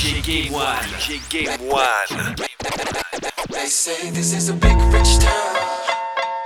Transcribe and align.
DJ 0.00 0.24
Game 0.24 0.52
One. 0.54 0.78
DJ 0.96 1.20
Game 1.28 1.68
One. 1.68 2.34
They 3.50 3.66
say 3.66 4.08
this 4.08 4.32
is 4.32 4.48
a 4.48 4.54
big 4.54 4.74
rich 4.94 5.18
town. 5.18 5.56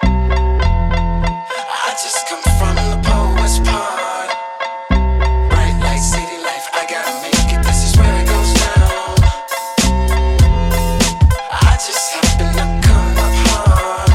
I 0.02 1.94
just 1.94 2.26
come 2.26 2.42
from 2.58 2.74
the 2.74 2.98
poet's 3.06 3.60
part. 3.62 4.34
Bright 5.54 5.78
light, 5.86 6.02
city 6.02 6.42
life, 6.42 6.66
I 6.74 6.84
gotta 6.90 7.14
make 7.22 7.54
it. 7.54 7.62
This 7.62 7.84
is 7.86 7.96
where 7.96 8.10
it 8.20 8.26
goes 8.26 8.54
down. 8.58 9.22
I 11.54 11.78
just 11.78 12.10
happen 12.10 12.50
to 12.58 12.66
come 12.82 13.14
up 13.22 13.34
hard. 13.46 14.10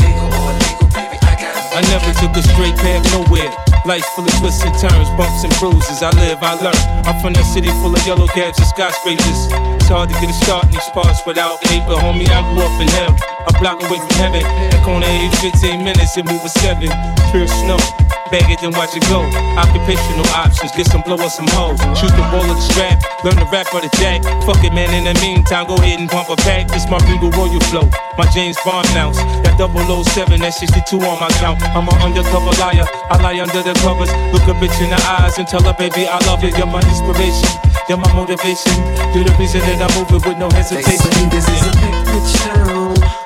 Legal 0.00 0.32
or 0.32 0.48
illegal, 0.48 0.88
baby, 0.96 1.20
I 1.20 1.36
gotta 1.36 1.76
I 1.76 1.82
never 1.92 2.08
it. 2.08 2.16
took 2.16 2.32
a 2.32 2.42
straight 2.42 2.76
path 2.76 3.04
nowhere. 3.12 3.52
Life 3.84 4.06
full 4.16 4.24
of 4.24 4.33
twists 4.44 4.62
and 4.62 4.76
turns, 4.76 5.08
bumps 5.16 5.42
and 5.42 5.54
bruises. 5.56 6.02
I 6.02 6.10
live, 6.20 6.38
I 6.42 6.52
learn. 6.60 6.76
I'm 7.08 7.18
from 7.22 7.32
that 7.32 7.48
city 7.48 7.68
full 7.80 7.96
of 7.96 8.06
yellow 8.06 8.26
cabs 8.26 8.58
and 8.58 8.68
skyscrapers. 8.68 9.48
It's 9.80 9.88
hard 9.88 10.10
to 10.10 10.14
get 10.20 10.28
a 10.28 10.36
start 10.44 10.66
in 10.66 10.72
these 10.72 10.90
parts 10.92 11.24
without 11.24 11.60
but 11.88 11.96
homie, 12.04 12.28
I 12.28 12.44
grew 12.52 12.60
up 12.60 12.76
in 12.76 12.88
hell. 12.88 13.16
A 13.48 13.52
block 13.58 13.80
away 13.80 13.96
from 13.96 14.16
heaven. 14.20 14.42
That 14.44 14.84
corner 14.84 15.08
age 15.08 15.34
15 15.40 15.82
minutes 15.82 16.16
and 16.18 16.28
move 16.28 16.44
a 16.44 16.50
seven. 16.60 16.92
Pure 17.32 17.48
snow. 17.48 18.13
Bag 18.34 18.50
it, 18.50 18.58
then 18.58 18.74
watch 18.74 18.98
it 18.98 19.06
go. 19.06 19.22
Occupational 19.54 20.26
options, 20.34 20.74
get 20.74 20.90
some 20.90 21.06
blow 21.06 21.14
or 21.14 21.30
some 21.30 21.46
hoes. 21.54 21.78
Shoot 21.94 22.10
the 22.18 22.26
ball 22.34 22.42
of 22.42 22.58
the 22.58 22.66
strap, 22.66 22.98
learn 23.22 23.38
to 23.38 23.46
rap 23.54 23.70
or 23.70 23.78
the 23.78 23.86
jack. 24.02 24.26
Fuck 24.42 24.58
it, 24.66 24.74
man, 24.74 24.90
in 24.90 25.06
the 25.06 25.14
meantime, 25.22 25.70
go 25.70 25.78
ahead 25.78 26.02
and 26.02 26.10
pump 26.10 26.34
a 26.34 26.36
pack. 26.42 26.66
This 26.66 26.82
my 26.90 26.98
Regal 27.06 27.30
Royal 27.30 27.62
flow, 27.70 27.86
my 28.18 28.26
James 28.34 28.58
Bond 28.66 28.90
mounts. 28.90 29.22
That 29.46 29.54
007, 29.54 30.42
that 30.42 30.50
62 30.50 30.98
on 30.98 31.14
my 31.22 31.30
count. 31.38 31.62
I'm 31.78 31.86
an 31.86 31.94
undercover 32.02 32.50
liar, 32.58 32.82
I 33.06 33.22
lie 33.22 33.38
under 33.38 33.62
the 33.62 33.70
covers. 33.86 34.10
Look 34.34 34.50
a 34.50 34.54
bitch 34.58 34.82
in 34.82 34.90
the 34.90 34.98
eyes 35.14 35.38
and 35.38 35.46
tell 35.46 35.62
her, 35.62 35.76
baby, 35.78 36.10
I 36.10 36.18
love 36.26 36.42
you. 36.42 36.50
You're 36.58 36.66
my 36.66 36.82
inspiration, 36.90 37.46
you're 37.86 38.02
my 38.02 38.10
motivation. 38.18 38.74
You're 39.14 39.30
the 39.30 39.34
reason 39.38 39.62
that 39.62 39.78
I 39.78 39.86
move 39.94 40.10
it 40.10 40.26
with 40.26 40.42
no 40.42 40.50
They 40.50 40.58
hesitation. 40.58 41.06
say 41.06 41.30
this 41.30 41.46
is 41.46 41.62
a 41.70 41.72
big 41.78 41.94
rich 42.10 42.34
town. 42.42 43.23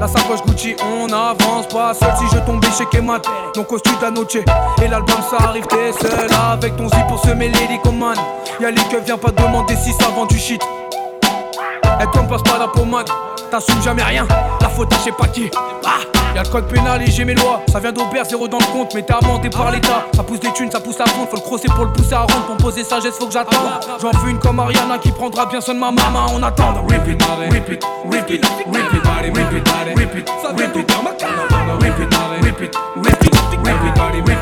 La 0.00 0.08
sacoche 0.08 0.42
Gucci. 0.46 0.74
On 0.82 1.06
n'avance 1.06 1.68
pas 1.68 1.92
seul 1.92 2.12
si 2.18 2.34
je 2.34 2.40
tombais 2.40 2.68
chez 2.76 2.86
Kemat. 2.86 3.20
Donc 3.54 3.70
au 3.72 3.78
studio 3.78 3.98
la 4.00 4.10
noche. 4.10 4.36
Et 4.82 4.88
l'album 4.88 5.16
ça 5.30 5.36
arrive, 5.44 5.66
t'es 5.66 5.92
seul 5.92 6.30
avec 6.52 6.76
ton 6.76 6.88
zip 6.88 7.06
pour 7.08 7.18
semer 7.20 7.48
les 7.48 7.66
lycomanes. 7.66 8.16
Y'a 8.60 8.70
les 8.70 8.82
que 8.84 8.96
viens 9.04 9.18
pas 9.18 9.30
demander 9.30 9.76
si 9.76 9.92
ça 9.92 10.08
vend 10.16 10.26
du 10.26 10.38
shit. 10.38 10.62
Elle 12.00 12.10
tombe 12.10 12.28
passe 12.28 12.42
pas 12.42 12.58
la 12.58 12.68
pommade, 12.68 13.08
t'assumes 13.50 13.82
jamais 13.82 14.02
rien, 14.02 14.26
la 14.60 14.68
faute 14.68 14.92
à 14.92 14.96
je 14.96 15.02
sais 15.02 15.12
pas 15.12 15.28
qui. 15.28 15.50
Ah 15.84 16.21
Y'a 16.34 16.42
le 16.42 16.48
code 16.48 16.66
pénal 16.66 17.02
et 17.02 17.10
j'ai 17.10 17.26
mes 17.26 17.34
lois, 17.34 17.60
ça 17.70 17.78
vient 17.78 17.92
d'Aubert, 17.92 18.24
zéro 18.24 18.48
dans 18.48 18.58
le 18.58 18.64
compte, 18.72 18.94
mais 18.94 19.02
t'es 19.02 19.12
amendé 19.12 19.50
par 19.50 19.70
l'État. 19.70 20.06
Ça 20.14 20.22
pousse 20.22 20.40
des 20.40 20.50
thunes, 20.52 20.70
ça 20.70 20.80
pousse 20.80 20.98
à 20.98 21.04
fond, 21.04 21.26
faut 21.26 21.36
le 21.36 21.42
crosser 21.42 21.68
pour 21.68 21.84
le 21.84 21.92
pousser 21.92 22.14
à 22.14 22.20
rendre. 22.20 22.46
Pour 22.46 22.56
poser 22.56 22.84
sagesse, 22.84 23.16
faut 23.18 23.26
que 23.26 23.32
j'attende. 23.32 23.68
J'en 24.00 24.10
veux 24.18 24.30
une 24.30 24.38
comme 24.38 24.58
Ariana 24.58 24.96
qui 24.98 25.10
prendra 25.10 25.44
bien 25.44 25.60
soin 25.60 25.74
de 25.74 25.80
ma 25.80 25.90
maman, 25.90 26.26
on 26.34 26.42
attend. 26.42 26.72
Rip 26.88 27.06
it, 27.06 27.22
rip 27.50 27.68
it, 27.68 27.84
rip 28.06 28.30
it, 28.30 28.30
rip 28.30 28.30
it, 28.30 28.66
rip 28.66 28.94
it, 28.94 29.04
body, 29.04 29.30
rip 29.30 29.52
it, 29.52 29.68
rip 29.94 30.14
it, 30.14 30.26
rip 30.56 30.76
it, 30.76 30.76
rip 30.76 30.76
it, 30.76 30.90
rip 32.42 32.62
it, 32.62 32.76
rip 32.96 33.22
it, 33.22 33.32
body, 33.32 33.60
rip 33.60 33.84
it, 33.84 33.94
body, 33.94 34.20
rip 34.22 34.41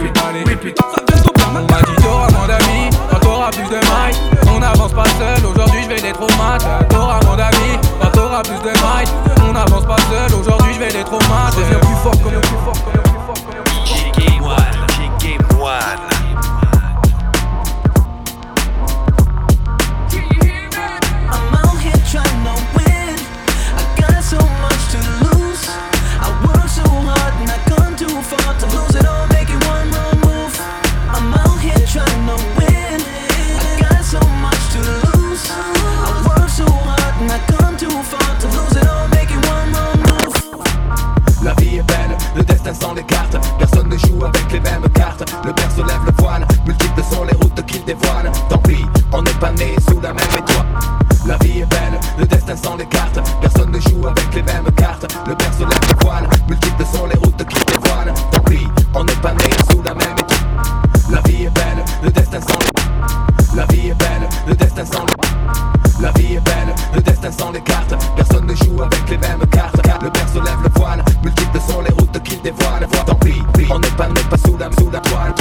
La 66.13 66.21
vie 66.21 66.35
est 66.35 66.41
belle, 66.41 66.75
le 66.95 67.01
destin 67.03 67.31
sans 67.31 67.53
les 67.53 67.61
cartes. 67.61 67.95
Personne 68.17 68.47
ne 68.47 68.55
joue 68.55 68.83
avec 68.83 69.09
les 69.09 69.19
mêmes 69.19 69.47
cartes. 69.51 69.77
Le 70.03 70.11
père 70.11 70.29
se 70.29 70.39
lève 70.39 70.59
le 70.63 70.71
voile, 70.81 71.05
multiples 71.23 71.61
sont 71.69 71.83
les 71.83 71.91
routes 71.91 72.23
qu'il 72.23 72.41
dévoile 72.41 72.89
Tant 73.07 73.15
pis, 73.17 73.43
on 73.71 73.79
n'est 73.79 73.91
pas 73.91 74.09
né 74.09 74.21
pas 74.31 74.39
sous 74.39 74.57
la, 74.57 74.71
sous 74.79 74.91
la 74.91 75.01
toile. 75.01 75.35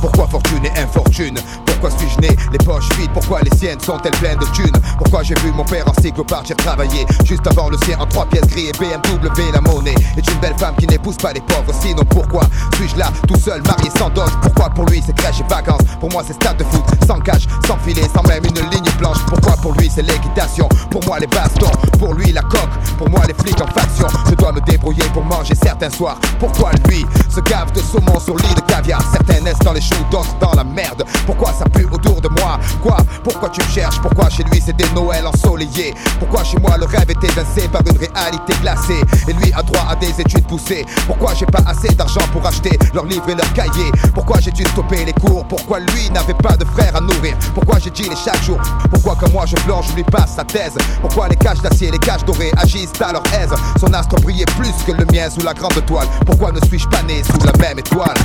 Pourquoi 0.00 0.26
fortune 0.26 0.64
et 0.64 0.80
infortune? 0.80 1.38
Pourquoi 1.66 1.90
suis-je 1.90 2.20
né? 2.20 2.36
Les 2.50 2.58
poches 2.58 2.88
vides. 2.98 3.10
Pourquoi 3.12 3.40
sont-elles 3.56 4.12
pleines 4.12 4.38
de 4.38 4.44
thunes 4.46 4.76
Pourquoi 4.98 5.22
j'ai 5.22 5.34
vu 5.36 5.50
mon 5.50 5.64
père 5.64 5.84
en 5.88 5.94
cycle 6.00 6.22
partir 6.24 6.56
travailler 6.56 7.06
Juste 7.24 7.46
avant 7.46 7.70
le 7.70 7.78
sien 7.78 7.98
en 7.98 8.06
trois 8.06 8.26
pièces 8.26 8.46
gris 8.48 8.68
et 8.68 8.72
BMW 8.72 9.50
la 9.52 9.60
monnaie. 9.60 9.94
Est 10.16 10.30
une 10.30 10.38
belle 10.40 10.56
femme 10.58 10.74
qui 10.78 10.86
n'épouse 10.86 11.16
pas 11.16 11.32
les 11.32 11.40
pauvres 11.40 11.72
Sinon 11.80 12.04
pourquoi 12.10 12.42
suis-je 12.76 12.96
là 12.96 13.10
tout 13.26 13.38
seul 13.38 13.62
marié 13.62 13.90
sans 13.98 14.10
dot 14.10 14.30
Pourquoi 14.42 14.68
pour 14.70 14.84
lui 14.86 15.02
c'est 15.04 15.14
crèche 15.14 15.40
et 15.40 15.48
vacances 15.48 15.82
Pour 16.00 16.10
moi 16.12 16.22
c'est 16.26 16.34
stade 16.34 16.58
de 16.58 16.64
foot 16.64 16.84
sans 17.06 17.20
cage, 17.20 17.46
sans 17.66 17.78
filet, 17.78 18.06
sans 18.14 18.22
même 18.28 18.44
une 18.44 18.70
ligne 18.70 18.90
blanche. 18.98 19.18
Pourquoi 19.26 19.56
pour 19.56 19.72
lui 19.72 19.90
c'est 19.92 20.02
l'équitation 20.02 20.68
Pour 20.90 21.04
moi 21.06 21.18
les 21.18 21.26
bastons, 21.26 21.70
pour 21.98 22.14
lui 22.14 22.32
la 22.32 22.42
coque. 22.42 22.76
Pour 22.98 23.08
moi 23.08 23.22
les 23.26 23.34
flics 23.34 23.60
en 23.60 23.66
faction 23.66 24.08
Je 24.28 24.34
dois 24.34 24.52
me 24.52 24.60
débrouiller 24.60 25.04
pour 25.14 25.24
manger 25.24 25.54
certains 25.54 25.90
soirs. 25.90 26.18
Pourquoi 26.38 26.72
lui 26.88 27.06
se 27.30 27.40
gave 27.40 27.72
de 27.72 27.80
saumon 27.80 28.20
sur 28.20 28.36
lit 28.36 28.54
de 28.54 28.60
caviar 28.60 29.00
Certains 29.12 29.40
naissent 29.40 29.58
dans 29.60 29.72
les 29.72 29.80
choux, 29.80 30.04
d'autres 30.10 30.36
dans 30.40 30.52
la 30.52 30.64
merde. 30.64 31.04
Pourquoi 31.24 31.52
ça 31.52 31.64
pue 31.64 31.86
autour 31.90 32.20
de 32.20 32.28
moi 32.28 32.58
Quoi 32.82 32.98
Pourquoi 33.24 33.45
tu 33.48 33.60
me 33.62 33.68
cherches? 33.68 34.00
Pourquoi 34.00 34.28
chez 34.30 34.44
lui 34.44 34.62
c'est 34.64 34.76
des 34.76 34.88
Noëls 34.94 35.26
ensoleillés 35.26 35.94
Pourquoi 36.18 36.44
chez 36.44 36.58
moi 36.58 36.76
le 36.78 36.86
rêve 36.86 37.10
est 37.10 37.24
évincé 37.24 37.68
par 37.68 37.82
une 37.86 37.98
réalité 37.98 38.54
glacée? 38.60 39.00
Et 39.28 39.32
lui 39.32 39.52
a 39.54 39.62
droit 39.62 39.86
à 39.90 39.96
des 39.96 40.20
études 40.20 40.46
poussées. 40.46 40.84
Pourquoi 41.06 41.34
j'ai 41.34 41.46
pas 41.46 41.62
assez 41.66 41.88
d'argent 41.94 42.26
pour 42.32 42.46
acheter 42.46 42.78
leurs 42.94 43.06
livres 43.06 43.28
et 43.28 43.34
leurs 43.34 43.52
cahiers? 43.52 43.92
Pourquoi 44.14 44.40
j'ai 44.40 44.50
dû 44.50 44.64
stopper 44.64 45.04
les 45.04 45.12
cours? 45.12 45.44
Pourquoi 45.46 45.80
lui 45.80 46.10
n'avait 46.10 46.34
pas 46.34 46.56
de 46.56 46.64
frère 46.64 46.96
à 46.96 47.00
nourrir? 47.00 47.36
Pourquoi 47.54 47.78
j'ai 47.78 47.90
les 47.90 48.16
chaque 48.16 48.42
jour 48.42 48.58
Pourquoi 48.90 49.16
comme 49.16 49.32
moi 49.32 49.46
je 49.46 49.56
pleure 49.56 49.82
je 49.82 49.94
lui 49.94 50.04
passe 50.04 50.36
sa 50.36 50.44
thèse? 50.44 50.76
Pourquoi 51.00 51.28
les 51.28 51.36
cages 51.36 51.60
d'acier 51.60 51.90
les 51.90 51.98
cages 51.98 52.24
dorées 52.24 52.52
agissent 52.56 53.00
à 53.00 53.12
leur 53.12 53.22
aise? 53.34 53.54
Son 53.80 53.92
astre 53.92 54.16
brillait 54.22 54.44
plus 54.56 54.72
que 54.86 54.92
le 54.92 55.04
mien 55.12 55.28
sous 55.30 55.42
la 55.42 55.54
grande 55.54 55.84
toile. 55.86 56.08
Pourquoi 56.24 56.52
ne 56.52 56.60
suis-je 56.66 56.88
pas 56.88 57.02
né 57.02 57.22
sous 57.22 57.44
la 57.44 57.52
même 57.58 57.78
étoile? 57.78 58.16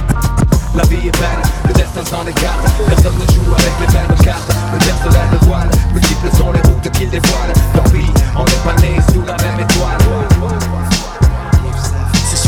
La 0.73 0.83
vie 0.83 1.07
est 1.07 1.19
belle, 1.19 1.41
le 1.67 1.73
destin 1.73 2.05
sans 2.05 2.23
les 2.23 2.33
cartes 2.33 2.65
Personne 2.87 3.15
ne 3.15 3.33
joue 3.33 3.53
avec 3.53 3.73
les 3.81 3.93
mêmes 3.93 4.17
cartes. 4.23 4.53
Le 4.73 4.79
père 4.79 4.97
se 4.97 5.09
lève 5.13 5.31
le 5.31 5.47
voile, 5.47 5.69
multiples 5.93 6.35
sont 6.37 6.51
les 6.53 6.61
routes 6.61 6.89
qu'il 6.91 7.09
dévoile 7.09 7.53
Tant 7.75 7.83
pis, 7.91 8.09
on 8.37 8.45
n'est 8.45 8.63
pas 8.63 8.81
né 8.81 8.95
sous 9.11 9.21
la 9.21 9.35
même 9.35 9.59
étoile 9.59 10.80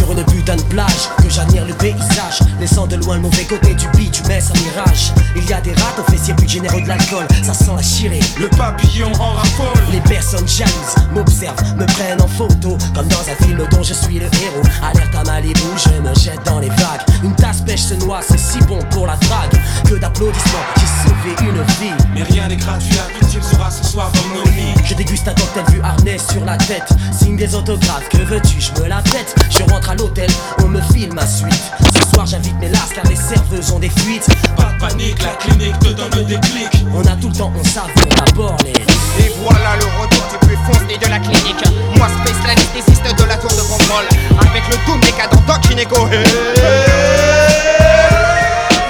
sur 0.03 0.11
une 0.11 0.23
putain 0.25 0.55
de 0.55 0.61
plage 0.63 1.09
que 1.17 1.29
j'admire 1.29 1.65
le 1.65 1.73
paysage. 1.73 2.39
Laissant 2.59 2.87
de 2.87 2.95
loin 2.97 3.15
le 3.15 3.21
mauvais 3.21 3.43
côté 3.43 3.73
du 3.75 3.87
bitume, 3.89 4.25
un 4.25 4.59
mirage. 4.59 5.13
Il 5.35 5.45
y 5.49 5.53
a 5.53 5.61
des 5.61 5.73
rats 5.73 5.95
aux 5.97 6.11
fessiers 6.11 6.33
plus 6.33 6.49
généreux 6.49 6.81
de 6.81 6.87
l'alcool. 6.87 7.25
Ça 7.43 7.53
sent 7.53 7.71
la 7.75 7.81
chirée. 7.81 8.19
Le 8.39 8.47
papillon 8.49 9.11
en 9.19 9.31
raffole. 9.33 9.81
Les 9.91 10.01
personnes 10.01 10.47
jalouses 10.47 10.95
m'observent, 11.13 11.75
me 11.77 11.85
prennent 11.85 12.21
en 12.21 12.27
photo. 12.27 12.77
Comme 12.93 13.07
dans 13.07 13.21
un 13.29 13.45
film 13.45 13.65
dont 13.71 13.83
je 13.83 13.93
suis 13.93 14.19
le 14.19 14.25
héros. 14.25 14.63
Alerte 14.83 15.15
à 15.15 15.23
Malibu, 15.23 15.59
je 15.77 16.01
me 16.01 16.13
jette 16.15 16.43
dans 16.45 16.59
les 16.59 16.69
vagues. 16.69 17.01
Une 17.23 17.35
tasse 17.35 17.61
pêche 17.61 17.81
se 17.81 17.93
noie, 17.95 18.21
c'est 18.27 18.39
si 18.39 18.59
bon 18.59 18.79
pour 18.91 19.07
la 19.07 19.15
drague. 19.15 19.59
Que 19.87 19.95
d'applaudissements, 19.95 20.67
j'ai 20.77 21.09
sauvé 21.09 21.49
une 21.49 21.61
vie. 21.79 22.03
Mais 22.13 22.23
rien 22.23 22.47
n'est 22.47 22.57
gratuit, 22.57 22.95
victime 23.19 23.41
sera 23.41 23.71
ce 23.71 23.83
soir 23.83 24.11
dans 24.11 24.39
nos 24.39 24.45
lits. 24.51 24.73
Je 24.85 24.93
déguste 24.95 25.27
un 25.27 25.33
cocktail 25.33 25.65
vu 25.71 25.81
harnais 25.81 26.17
sur 26.17 26.43
la 26.45 26.57
tête. 26.57 26.89
Signe 27.11 27.37
des 27.37 27.55
autographes, 27.55 28.09
que 28.09 28.17
veux-tu, 28.17 28.59
je 28.59 28.81
me 28.81 28.87
la 28.87 29.01
pète. 29.01 29.35
Je 29.49 29.63
rentre 29.71 29.89
à 29.89 29.92
l'hôtel, 29.95 30.29
on 30.63 30.67
me 30.67 30.81
filme 30.93 31.13
ma 31.13 31.25
suite 31.25 31.71
Ce 31.93 32.09
soir 32.09 32.25
j'invite 32.25 32.57
mes 32.59 32.69
lasses 32.69 32.93
car 32.93 33.03
les 33.05 33.15
serveuses 33.15 33.71
ont 33.71 33.79
des 33.79 33.89
fuites 33.89 34.27
Pas 34.55 34.73
de 34.73 34.79
panique, 34.79 35.21
la 35.21 35.35
clinique 35.35 35.77
te 35.79 35.89
donne 35.89 36.11
le 36.15 36.23
déclic. 36.23 36.69
On 36.93 37.05
a 37.05 37.15
tout 37.15 37.29
le 37.29 37.35
temps, 37.35 37.51
on 37.57 37.63
savoure 37.63 38.25
d'abord 38.25 38.57
les 38.63 38.71
Et 38.71 39.31
voilà 39.43 39.75
le 39.77 39.85
retour 40.01 40.23
du 40.31 40.47
plus 40.47 40.57
foncé 40.65 40.97
de 40.97 41.09
la 41.09 41.19
clinique. 41.19 41.63
Moi, 41.97 42.07
Space, 42.07 42.47
l'anesthésiste 42.47 43.17
de 43.17 43.23
la 43.25 43.37
tour 43.37 43.51
de 43.51 43.61
contrôle. 43.61 44.07
Avec 44.39 44.63
le 44.69 44.75
doom 44.85 44.99
décadent 45.01 45.39
Doc 45.47 45.61
Gynéco. 45.67 46.07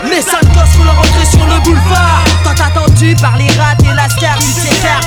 Les 0.10 0.22
sales 0.22 0.46
gosses 0.54 0.76
font 0.78 0.84
leur 0.84 1.00
entrée 1.00 1.26
sur 1.32 1.46
le 1.46 1.60
boulevard 1.64 2.24
Tant 2.44 2.64
attendu 2.64 3.16
par 3.16 3.38
les 3.38 3.48
rats 3.58 3.76
et 3.84 3.96
la 3.96 4.08
star 4.10 4.38
du 4.38 4.46
César 4.46 5.02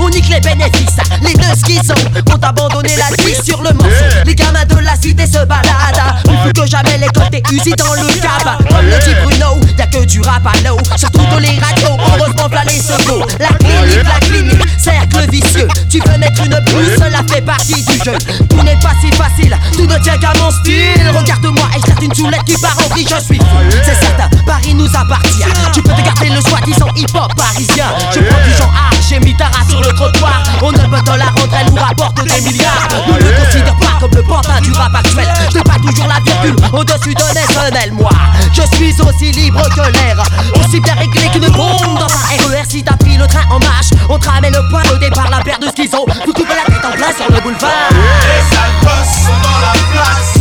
On 0.00 0.08
nique 0.08 0.28
les 0.28 0.40
bénéfices 0.40 0.96
Les 1.22 1.34
deux 1.34 1.54
schizos 1.64 1.94
ont 2.32 2.42
abandonné 2.42 2.90
la 2.96 3.22
vie 3.22 3.34
sur 3.44 3.62
le 3.62 3.72
morceau. 3.74 4.04
Les 4.24 4.34
gamins 4.34 4.64
de 4.64 4.76
la 4.76 4.96
cité 4.96 5.26
se 5.26 5.44
baladent. 5.44 6.22
Plus 6.24 6.52
que 6.52 6.66
jamais 6.66 6.98
les 6.98 7.08
côtés 7.08 7.42
usés 7.52 7.74
dans 7.76 7.92
le 7.92 8.08
cab 8.20 8.66
Comme 8.68 8.86
le 8.86 8.98
dit 9.04 9.14
Bruno, 9.22 9.60
y'a 9.78 9.86
que 9.86 10.04
du 10.06 10.20
rap 10.22 10.46
à 10.46 10.68
l'eau. 10.68 10.78
Surtout 10.96 11.26
dans 11.30 11.38
les 11.38 11.58
radios, 11.58 11.96
heureusement 11.98 12.48
plein 12.48 12.64
les 12.64 12.80
secours. 12.80 13.26
La 13.38 13.48
clinique, 13.48 14.04
la 14.04 14.26
clinique, 14.26 14.78
cercle 14.78 15.30
vicieux. 15.30 15.68
Tu 15.90 16.00
veux 16.00 16.18
mettre 16.18 16.42
une 16.44 16.58
puce, 16.64 16.96
cela 16.96 17.20
fait 17.30 17.42
partie 17.42 17.82
du 17.84 17.98
jeu. 18.04 18.16
Tout 18.48 18.62
n'est 18.62 18.78
pas 18.80 18.92
si 19.00 19.12
facile, 19.12 19.56
tout 19.74 19.86
ne 19.86 19.98
tient 19.98 20.16
qu'à 20.18 20.32
mon 20.38 20.50
style. 20.50 21.10
Regarde-moi 21.14 21.68
et 21.76 21.80
je 21.86 22.04
une 22.04 22.14
soulette 22.14 22.44
qui 22.44 22.54
part 22.60 22.76
en 22.78 22.88
vrille, 22.88 23.06
je 23.08 23.22
suis. 23.22 23.38
Fou 23.38 23.76
C'est 23.84 23.94
certain, 23.94 24.28
Paris 24.46 24.74
nous 24.74 24.88
appartient. 24.96 25.44
Tu 25.74 25.82
peux 25.82 25.92
te 25.92 26.02
garder 26.02 26.30
le 26.30 26.40
soi-disant 26.40 26.88
hip-hop 26.96 27.34
parisien. 27.34 27.86
Je 28.14 28.20
prends 28.20 28.44
du 28.44 28.50
genre 28.56 28.72
art, 28.74 28.94
j'ai 29.08 29.20
mis 29.20 29.36
ta 29.36 29.46
race 29.46 29.68
sur 29.68 29.80
le 29.82 29.89
trottoir. 29.94 30.42
On 30.62 30.72
ne 30.72 30.78
peut 30.78 31.02
te 31.04 31.16
la 31.16 31.26
rendre, 31.26 31.54
elle 31.58 31.72
nous 31.72 31.82
rapporte 31.82 32.22
des 32.24 32.40
milliards. 32.42 32.88
Ne 33.08 33.18
le 33.18 33.44
considère 33.44 33.76
pas 33.76 33.98
comme 34.00 34.10
le 34.14 34.22
pantin 34.22 34.60
du 34.60 34.72
rap 34.72 34.94
actuel. 34.94 35.28
Je 35.54 35.58
pas 35.58 35.76
toujours 35.76 36.06
la 36.06 36.20
virgule 36.20 36.56
au-dessus 36.72 37.14
de 37.14 37.20
semelles 37.52 37.92
Moi, 37.92 38.10
je 38.52 38.62
suis 38.76 38.94
aussi 39.02 39.32
libre 39.32 39.62
que 39.70 39.92
l'air 39.92 40.16
Aussi 40.60 40.80
bien 40.80 40.94
réglé 40.94 41.28
qu'une 41.32 41.48
bombe 41.50 41.98
dans 41.98 42.06
un 42.06 42.48
RER 42.48 42.64
Si 42.68 42.82
t'as 42.82 42.96
pris 42.96 43.16
le 43.16 43.26
train 43.26 43.44
en 43.50 43.58
marche, 43.58 43.90
on 44.08 44.18
te 44.18 44.28
ramène 44.28 44.54
le 44.54 44.68
point 44.70 44.82
au 44.92 44.98
départ 44.98 45.30
La 45.30 45.40
paire 45.40 45.58
de 45.58 45.68
schizo, 45.68 46.06
vous 46.26 46.32
coupez 46.32 46.54
la 46.54 46.72
tête 46.72 46.84
en 46.84 46.92
plein 46.92 47.12
sur 47.16 47.30
le 47.30 47.40
boulevard. 47.40 47.70
Les 47.90 48.56
sales 48.56 49.04
sont 49.04 49.42
dans 49.42 49.60
la 49.60 49.72
place. 49.92 50.39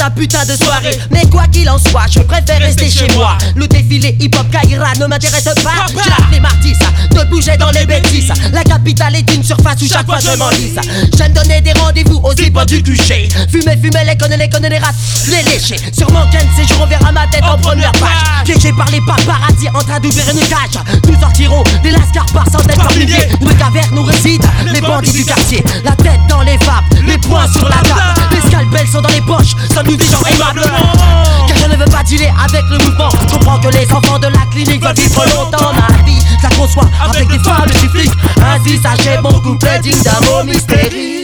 Ta 0.00 0.08
putain 0.08 0.46
de 0.46 0.56
soirée. 0.56 0.98
Mais 1.10 1.26
quoi 1.30 1.46
qu'il 1.48 1.68
en 1.68 1.76
soit, 1.76 2.06
je 2.10 2.20
préfère 2.20 2.58
rester 2.58 2.88
chez 2.88 3.06
moi. 3.14 3.36
Le 3.54 3.68
défilé 3.68 4.16
hip-hop 4.18 4.46
Kaira 4.50 4.94
ne 4.98 5.04
m'intéresse 5.06 5.44
pas. 5.44 5.86
J'ai 5.92 6.22
appelé 6.22 6.40
Martis 6.40 6.78
de 7.10 7.24
bouger 7.28 7.58
dans 7.58 7.70
les 7.70 7.84
bêtises. 7.84 8.32
La 8.52 8.64
capitale 8.64 9.16
est 9.16 9.34
une 9.34 9.44
surface 9.44 9.82
où 9.82 9.86
chaque 9.86 10.06
fois 10.06 10.18
je 10.18 10.38
m'enlise. 10.38 10.78
J'aime 11.18 11.34
donner 11.34 11.60
des 11.60 11.72
rendez-vous 11.72 12.18
aux 12.24 12.32
hip 12.32 12.56
du 12.66 12.82
QG 12.82 13.28
Fumer, 13.50 13.76
fumer, 13.76 14.04
les 14.06 14.16
connes, 14.16 14.38
les 14.38 14.48
connes, 14.48 14.68
les 14.70 14.78
rats, 14.78 14.94
les 15.26 15.42
lécher 15.50 15.76
Sur 15.92 16.10
mon 16.12 16.26
quai 16.30 16.38
de 16.38 16.56
séjour, 16.56 16.82
on 16.82 16.86
verra 16.86 17.12
ma 17.12 17.26
tête 17.26 17.44
en 17.44 17.58
première 17.58 17.92
page. 17.92 18.44
Piégé 18.44 18.72
par 18.72 18.90
les 18.90 19.00
paparazzi 19.00 19.68
en 19.74 19.82
train 19.82 20.00
d'ouvrir 20.00 20.24
une 20.30 20.40
cage. 20.40 20.82
Nous 21.08 21.20
sortirons 21.20 21.62
des 21.82 21.90
lascars 21.90 22.26
par 22.32 22.46
centaines 22.50 22.78
par 22.78 22.92
milliers. 22.94 23.28
de 23.38 23.52
cavernes 23.52 23.94
nous 23.94 24.04
résident 24.04 24.48
les 24.72 24.80
bandits 24.80 25.12
du 25.12 25.24
quartier. 25.26 25.62
La 25.84 25.92
tête 25.92 26.20
dans 26.28 26.40
les 26.40 26.56
vapes, 26.58 26.84
les 27.06 27.18
poings 27.18 27.50
sur 27.52 27.68
la 27.68 27.76
table. 27.76 28.00
Les 28.32 28.48
scalpels 28.48 28.88
sont 28.88 29.02
dans 29.02 29.10
les 29.10 29.20
poches, 29.20 29.54
Car 29.96 31.56
je 31.58 31.66
ne 31.68 31.76
veux 31.76 31.90
pas 31.90 32.02
dealer 32.02 32.32
avec 32.42 32.64
le 32.70 32.78
mouvement. 32.78 33.08
Je 33.10 33.34
comprends 33.34 33.58
que 33.58 33.68
les 33.68 33.90
enfants 33.92 34.18
de 34.18 34.26
la 34.26 34.46
clinique 34.50 34.82
veulent 34.82 34.94
vivre 34.94 35.24
longtemps 35.34 35.72
Ma 35.72 36.02
vie, 36.04 36.18
je 36.38 36.48
la 36.48 36.54
conçois 36.54 36.88
avec 37.00 37.28
des 37.28 37.38
femmes 37.38 37.66
des 37.66 37.88
flics 37.88 38.12
Ainsi 38.44 38.78
sachez 38.78 39.18
mon 39.22 39.32
couplet 39.40 39.78
digne 39.80 40.02
d'un 40.02 40.20
mot 40.26 40.44
mystérieux 40.44 41.19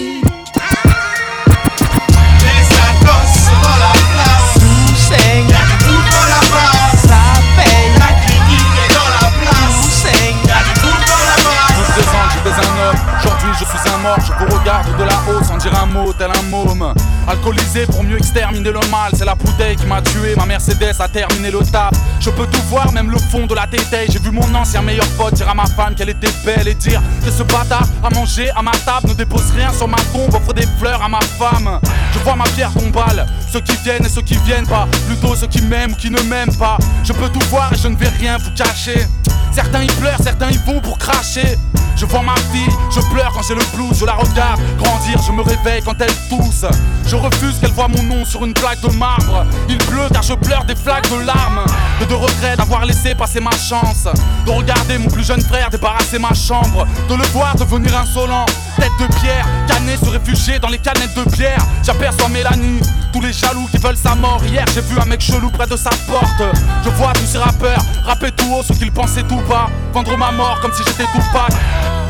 je 13.53 13.65
suis 13.65 13.89
un 13.95 13.99
mort, 13.99 14.19
je 14.21 14.33
vous 14.33 14.59
regarde 14.59 14.87
de 14.99 15.05
la 15.05 15.15
haut 15.29 15.43
sans 15.45 15.57
dire 15.57 15.73
un 15.81 15.87
mot 15.87 16.13
tel 16.13 16.31
un 16.31 16.43
môme. 16.51 16.95
Alcoolisé 17.29 17.87
pour 17.87 18.03
mieux 18.03 18.17
exterminer 18.17 18.71
le 18.71 18.81
mal, 18.91 19.13
c'est 19.15 19.25
la 19.25 19.35
bouteille 19.35 19.77
qui 19.77 19.87
m'a 19.87 20.01
tué, 20.03 20.35
ma 20.37 20.47
Mercedes 20.47 20.95
a 21.01 21.09
terminé 21.09 21.51
le 21.51 21.59
tap. 21.61 21.95
Je 22.21 22.31
peux 22.31 22.47
tout 22.47 22.63
voir, 22.69 22.93
même 22.93 23.11
le 23.11 23.19
fond 23.19 23.47
de 23.47 23.55
la 23.55 23.67
tétaille. 23.67 24.09
J'ai 24.11 24.19
vu 24.19 24.31
mon 24.31 24.55
ancien 24.55 24.83
meilleur 24.83 25.07
pote 25.19 25.35
dire 25.35 25.49
à 25.49 25.55
ma 25.55 25.67
femme 25.67 25.95
qu'elle 25.95 26.09
était 26.09 26.33
belle 26.45 26.69
et 26.69 26.75
dire 26.75 27.03
que 27.25 27.31
ce 27.31 27.43
bâtard 27.43 27.87
a 28.03 28.11
mangé 28.15 28.51
à 28.51 28.63
ma 28.63 28.73
table 28.73 29.09
ne 29.09 29.15
dépose 29.15 29.51
rien 29.55 29.73
sur 29.73 29.89
ma 29.89 29.99
tombe, 30.13 30.35
offre 30.35 30.53
des 30.53 30.67
fleurs 30.79 31.03
à 31.03 31.09
ma 31.09 31.21
femme. 31.21 31.81
Je 32.13 32.19
vois 32.21 32.37
ma 32.37 32.45
pierre 32.45 32.73
tombale, 32.73 33.27
ceux 33.57 33.63
qui 33.63 33.77
viennent 33.83 34.05
et 34.05 34.09
ceux 34.09 34.23
qui 34.23 34.37
viennent 34.45 34.67
pas, 34.67 34.87
plutôt 35.07 35.35
ceux 35.35 35.47
qui 35.47 35.63
m'aiment 35.63 35.93
ou 35.93 35.97
qui 35.97 36.11
ne 36.11 36.21
m'aiment 36.23 36.55
pas. 36.57 36.77
Je 37.05 37.13
peux 37.13 37.29
tout 37.31 37.41
voir 37.49 37.73
et 37.73 37.77
je 37.77 37.89
ne 37.89 37.97
vais 37.97 38.09
rien 38.09 38.37
vous 38.37 38.51
cacher. 38.51 39.07
Certains 39.51 39.83
y 39.83 39.87
pleurent, 39.87 40.21
certains 40.23 40.51
y 40.51 40.59
vont 40.59 40.81
pour 40.81 40.99
cracher. 40.99 41.57
Je 41.97 42.05
vois 42.05 42.21
ma 42.21 42.35
fille, 42.53 42.69
je 42.95 43.01
pleure 43.11 43.33
quand 43.33 43.41
j'ai 43.49 43.55
le 43.55 43.65
blues, 43.75 43.99
je 43.99 44.05
la 44.05 44.13
regarde 44.13 44.61
grandir, 44.77 45.19
je 45.27 45.33
me 45.33 45.41
réveille 45.41 45.81
quand 45.83 45.99
elle 45.99 46.13
tousse. 46.29 46.67
Je 47.07 47.17
refuse 47.17 47.59
qu'elle 47.59 47.71
voie 47.71 47.89
mon 47.89 48.03
nom 48.03 48.25
sur 48.27 48.45
une 48.45 48.53
plaque 48.53 48.83
de 48.83 48.93
marbre. 48.93 49.47
Il 49.71 49.79
pleut 49.79 50.09
car 50.13 50.23
je 50.23 50.35
pleure 50.35 50.65
des 50.65 50.77
flaques 50.77 51.09
de 51.09 51.25
larmes. 51.25 51.65
De, 52.01 52.05
de 52.05 52.15
regret 52.15 52.57
d'avoir 52.59 52.85
laissé 52.85 53.15
passer 53.15 53.41
ma 53.41 53.53
chance. 53.53 54.07
De 54.45 54.51
regarder 54.51 54.99
mon 54.99 55.09
plus 55.09 55.25
jeune 55.25 55.41
frère 55.41 55.71
débarrasser 55.71 56.19
ma 56.19 56.35
chambre. 56.35 56.87
De 57.09 57.15
le 57.15 57.25
voir 57.29 57.57
devenir 57.57 57.97
insolent. 57.97 58.45
Tête 58.77 58.91
de 59.01 59.07
pierre, 59.21 59.47
canet 59.67 59.99
se 59.99 60.11
réfugier 60.11 60.59
dans 60.59 60.69
les 60.69 60.79
canettes 60.79 61.15
de 61.15 61.25
bière. 61.35 61.65
J'aperçois 61.83 62.29
Mélanie, 62.29 62.81
tous 63.11 63.23
les 63.23 63.33
jaloux 63.47 63.67
qui 63.71 63.79
veulent 63.79 63.97
sa 63.97 64.15
mort. 64.15 64.43
Hier 64.45 64.65
j'ai 64.75 64.81
vu 64.81 64.99
un 64.99 65.05
mec 65.05 65.21
chelou 65.21 65.51
près 65.51 65.67
de 65.67 65.77
sa 65.77 65.91
porte. 66.09 66.43
Je 66.85 66.91
vois 66.91 67.13
tous 67.15 67.27
ces 67.27 67.39
rappeurs 67.39 67.83
rapper 68.05 68.31
tout 68.33 68.53
haut 68.53 68.63
ce 68.63 68.73
qu'ils 68.73 68.93
pensaient 68.93 69.23
tout 69.23 69.41
bas. 69.49 69.67
Vendre 69.93 70.17
ma 70.17 70.33
mort 70.33 70.59
comme 70.61 70.73
si 70.73 70.83
j'étais 70.85 71.05
tout 71.05 71.27
pas. 71.33 71.49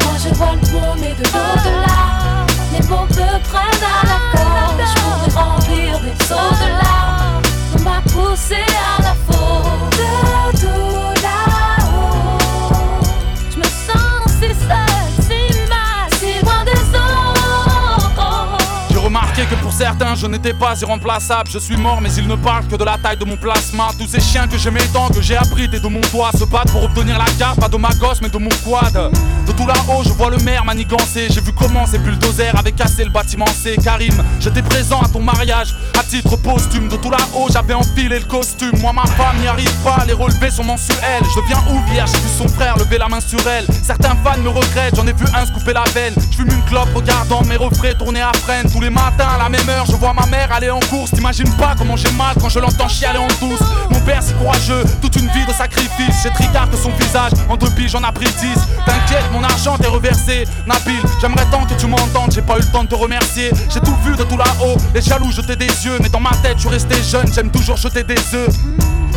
Moi 0.04 0.14
je 0.22 0.34
vois 0.34 0.52
le 0.52 0.72
monde 0.72 0.98
et 0.98 1.14
de 1.14 1.24
l'au-delà 1.24 2.46
Les 2.72 2.86
mots 2.88 3.06
me 3.06 3.38
prennent 3.48 3.84
à 3.84 4.06
la 4.06 4.18
corde 4.32 4.80
Je 4.80 5.00
pourrais 5.00 5.42
remplir 5.42 6.00
des 6.00 6.24
seaux 6.24 6.55
je 20.16 20.26
n'étais 20.26 20.54
pas 20.54 20.74
irremplaçable. 20.80 21.50
Je 21.50 21.58
suis 21.58 21.76
mort 21.76 22.00
mais 22.00 22.12
ils 22.14 22.26
ne 22.26 22.36
parlent 22.36 22.66
que 22.66 22.76
de 22.76 22.84
la 22.84 22.96
taille 22.98 23.16
de 23.16 23.24
mon 23.24 23.36
plasma. 23.36 23.88
Tous 23.98 24.06
ces 24.06 24.20
chiens 24.20 24.48
que 24.48 24.56
j'aimais 24.56 24.86
tant, 24.92 25.08
que 25.08 25.20
j'ai 25.20 25.36
appris 25.36 25.68
de 25.68 25.78
mon 25.88 26.00
toit 26.00 26.30
Se 26.38 26.44
battent 26.44 26.70
pour 26.70 26.84
obtenir 26.84 27.18
la 27.18 27.26
carte, 27.38 27.60
pas 27.60 27.68
de 27.68 27.76
ma 27.76 27.90
gosse 27.90 28.20
mais 28.22 28.28
de 28.28 28.38
mon 28.38 28.50
quad. 28.64 29.12
De 29.46 29.52
tout 29.52 29.66
là-haut 29.66 30.02
je 30.04 30.10
vois 30.10 30.30
le 30.30 30.38
maire 30.38 30.64
manigancer. 30.64 31.28
J'ai 31.30 31.40
vu 31.40 31.52
comment 31.52 31.86
ces 31.86 31.98
bulldozers 31.98 32.58
avaient 32.58 32.72
cassé 32.72 33.04
le 33.04 33.10
bâtiment 33.10 33.46
C. 33.46 33.76
Karim, 33.82 34.14
j'étais 34.40 34.62
présent 34.62 35.00
à 35.00 35.08
ton 35.08 35.20
mariage. 35.20 35.74
À 35.98 36.02
titre 36.02 36.36
posthume, 36.36 36.88
de 36.88 36.96
tout 36.96 37.10
là-haut 37.10 37.48
j'avais 37.52 37.74
enfilé 37.74 38.18
le 38.18 38.24
costume. 38.24 38.78
Moi 38.80 38.92
ma 38.92 39.06
femme 39.06 39.38
n'y 39.40 39.46
arrive 39.46 39.74
pas, 39.84 40.04
les 40.06 40.14
relevés 40.14 40.50
sont 40.50 40.64
mensuels. 40.64 41.22
Je 41.22 41.40
deviens 41.40 41.62
ouvrière, 41.70 42.06
j'ai 42.06 42.18
vu 42.18 42.28
son 42.36 42.48
frère 42.48 42.76
lever 42.78 42.98
la 42.98 43.08
main 43.08 43.20
sur 43.20 43.46
elle. 43.46 43.66
Certains 43.82 44.16
fans 44.24 44.38
me 44.42 44.48
regrettent, 44.48 44.96
j'en 44.96 45.06
ai 45.06 45.12
vu 45.12 45.26
un 45.34 45.46
se 45.46 45.52
couper 45.52 45.72
la 45.72 45.84
veine. 45.94 46.14
Je 46.30 46.36
fume 46.36 46.50
une 46.50 46.64
clope 46.64 46.88
regardant 46.94 47.42
mes 47.44 47.56
refrains 47.56 47.94
tourner 47.94 48.22
à 48.22 48.32
freine. 48.32 48.70
Tous 48.70 48.80
les 48.80 48.90
matins 48.90 49.28
à 49.34 49.38
la 49.38 49.48
même 49.48 49.68
heure 49.68 49.86
je 49.86 49.92
vois 49.92 50.05
ma 50.14 50.26
mère 50.26 50.52
aller 50.52 50.70
en 50.70 50.80
course, 50.80 51.10
t'imagines 51.10 51.50
pas 51.56 51.74
comment 51.76 51.96
j'ai 51.96 52.10
mal 52.12 52.34
quand 52.40 52.48
je 52.48 52.58
l'entends 52.58 52.88
chialer 52.88 53.18
en 53.18 53.28
douce. 53.40 53.60
Mon 53.90 54.00
père 54.00 54.22
si 54.22 54.32
courageux, 54.34 54.84
toute 55.00 55.16
une 55.16 55.28
vie 55.28 55.46
de 55.46 55.52
sacrifice. 55.52 56.22
J'ai 56.22 56.30
tricard 56.30 56.68
son 56.80 56.90
visage, 56.90 57.32
en 57.48 57.56
deux 57.56 57.68
j'en 57.86 58.00
ai 58.00 58.12
pris. 58.12 58.26
T'inquiète, 58.84 59.24
mon 59.32 59.42
argent 59.42 59.76
t'est 59.78 59.88
reversé. 59.88 60.44
Nabil, 60.66 61.00
j'aimerais 61.20 61.46
tant 61.50 61.64
que 61.64 61.74
tu 61.74 61.86
m'entendes, 61.86 62.32
j'ai 62.32 62.42
pas 62.42 62.56
eu 62.56 62.60
le 62.60 62.72
temps 62.72 62.84
de 62.84 62.88
te 62.88 62.94
remercier. 62.94 63.50
J'ai 63.72 63.80
tout 63.80 63.96
vu 64.04 64.16
de 64.16 64.24
tout 64.24 64.36
là-haut, 64.36 64.76
les 64.94 65.02
jaloux 65.02 65.30
jetaient 65.30 65.56
des 65.56 65.66
yeux, 65.66 65.98
mais 66.02 66.08
dans 66.08 66.20
ma 66.20 66.30
tête 66.42 66.58
je 66.58 66.68
resté 66.68 66.96
jeune, 67.02 67.32
j'aime 67.32 67.50
toujours 67.50 67.76
jeter 67.76 68.02
des 68.02 68.34
œufs. 68.34 68.48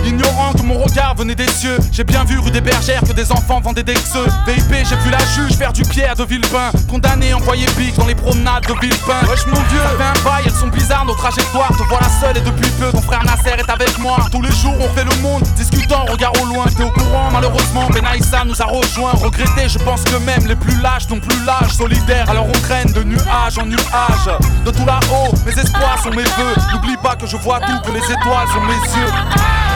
Ignorant 0.05 0.53
que 0.53 0.61
mon 0.61 0.77
regard 0.77 1.15
venait 1.15 1.35
des 1.35 1.47
cieux. 1.47 1.77
J'ai 1.91 2.03
bien 2.03 2.23
vu 2.23 2.39
rue 2.39 2.51
des 2.51 2.61
bergères 2.61 3.01
que 3.01 3.13
des 3.13 3.31
enfants 3.31 3.59
vendaient 3.61 3.83
des 3.83 3.93
xeux 3.93 4.27
VIP 4.47 4.85
j'ai 4.87 4.95
vu 4.97 5.09
la 5.09 5.19
juge 5.35 5.57
faire 5.57 5.73
du 5.73 5.83
pierre 5.83 6.15
de 6.15 6.23
Villepin. 6.23 6.71
Condamné 6.89 7.33
envoyé 7.33 7.65
pique 7.77 7.95
dans 7.97 8.05
les 8.05 8.15
promenades 8.15 8.65
de 8.65 8.73
Villepin. 8.81 9.19
Wesh 9.29 9.45
mon 9.47 9.61
vieux, 9.61 9.79
ça 9.97 10.09
un 10.09 10.23
bail, 10.23 10.43
elles 10.45 10.51
sont 10.51 10.67
bizarres 10.67 11.05
nos 11.05 11.15
trajectoires. 11.15 11.69
Te 11.77 11.83
voilà 11.83 12.07
seul 12.21 12.37
et 12.37 12.41
depuis 12.41 12.69
peu 12.71 12.91
ton 12.91 13.01
frère 13.01 13.23
Nasser 13.23 13.57
est 13.57 13.69
avec 13.69 13.97
moi. 13.99 14.17
Tous 14.31 14.41
les 14.41 14.51
jours 14.51 14.75
on 14.79 14.89
fait 14.89 15.03
le 15.03 15.15
monde, 15.21 15.43
discutant, 15.55 16.05
regard 16.05 16.33
au 16.41 16.45
loin. 16.45 16.65
T'es 16.75 16.83
au 16.83 16.91
courant 16.91 17.29
malheureusement, 17.31 17.87
Benaïssa 17.89 18.43
nous 18.45 18.61
a 18.61 18.65
rejoint 18.65 19.11
Regretté, 19.13 19.67
je 19.67 19.79
pense 19.79 20.03
que 20.03 20.15
même 20.25 20.45
les 20.47 20.55
plus 20.55 20.79
lâches 20.81 21.09
n'ont 21.09 21.19
plus 21.19 21.37
l'âge. 21.45 21.73
Solidaire, 21.73 22.29
alors 22.29 22.47
on 22.47 22.59
traîne 22.59 22.91
de 22.93 23.03
nuage 23.03 23.57
en 23.57 23.65
nuage 23.65 24.29
De 24.65 24.71
tout 24.71 24.85
là-haut, 24.85 25.33
mes 25.45 25.51
espoirs 25.51 25.99
sont 26.03 26.09
mes 26.11 26.23
vœux 26.23 26.55
N'oublie 26.73 26.97
pas 26.97 27.15
que 27.15 27.27
je 27.27 27.37
vois 27.37 27.59
tout, 27.59 27.79
que 27.85 27.91
les 27.91 28.03
étoiles 28.03 28.47
sont 28.53 28.61
mes 28.61 28.73
yeux 28.73 29.68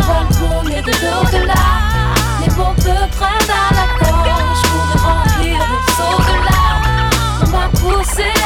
Je 0.00 0.06
vois 0.06 0.22
le 0.22 0.48
monde 0.48 0.70
et 0.70 0.80
de 0.80 0.92
l'au-delà 0.92 1.54
Les 2.40 2.46
me 2.46 3.08
prennent 3.18 3.50
à 3.50 3.74
la 3.74 3.86
gorge 4.00 4.62
Pour 4.62 5.02
remplir 5.02 5.58
de 5.58 5.76
sauts 5.92 6.22
de 6.22 6.36
larmes 6.48 6.88
On 7.42 7.48
m'a 7.48 7.68
poussé 7.68 8.39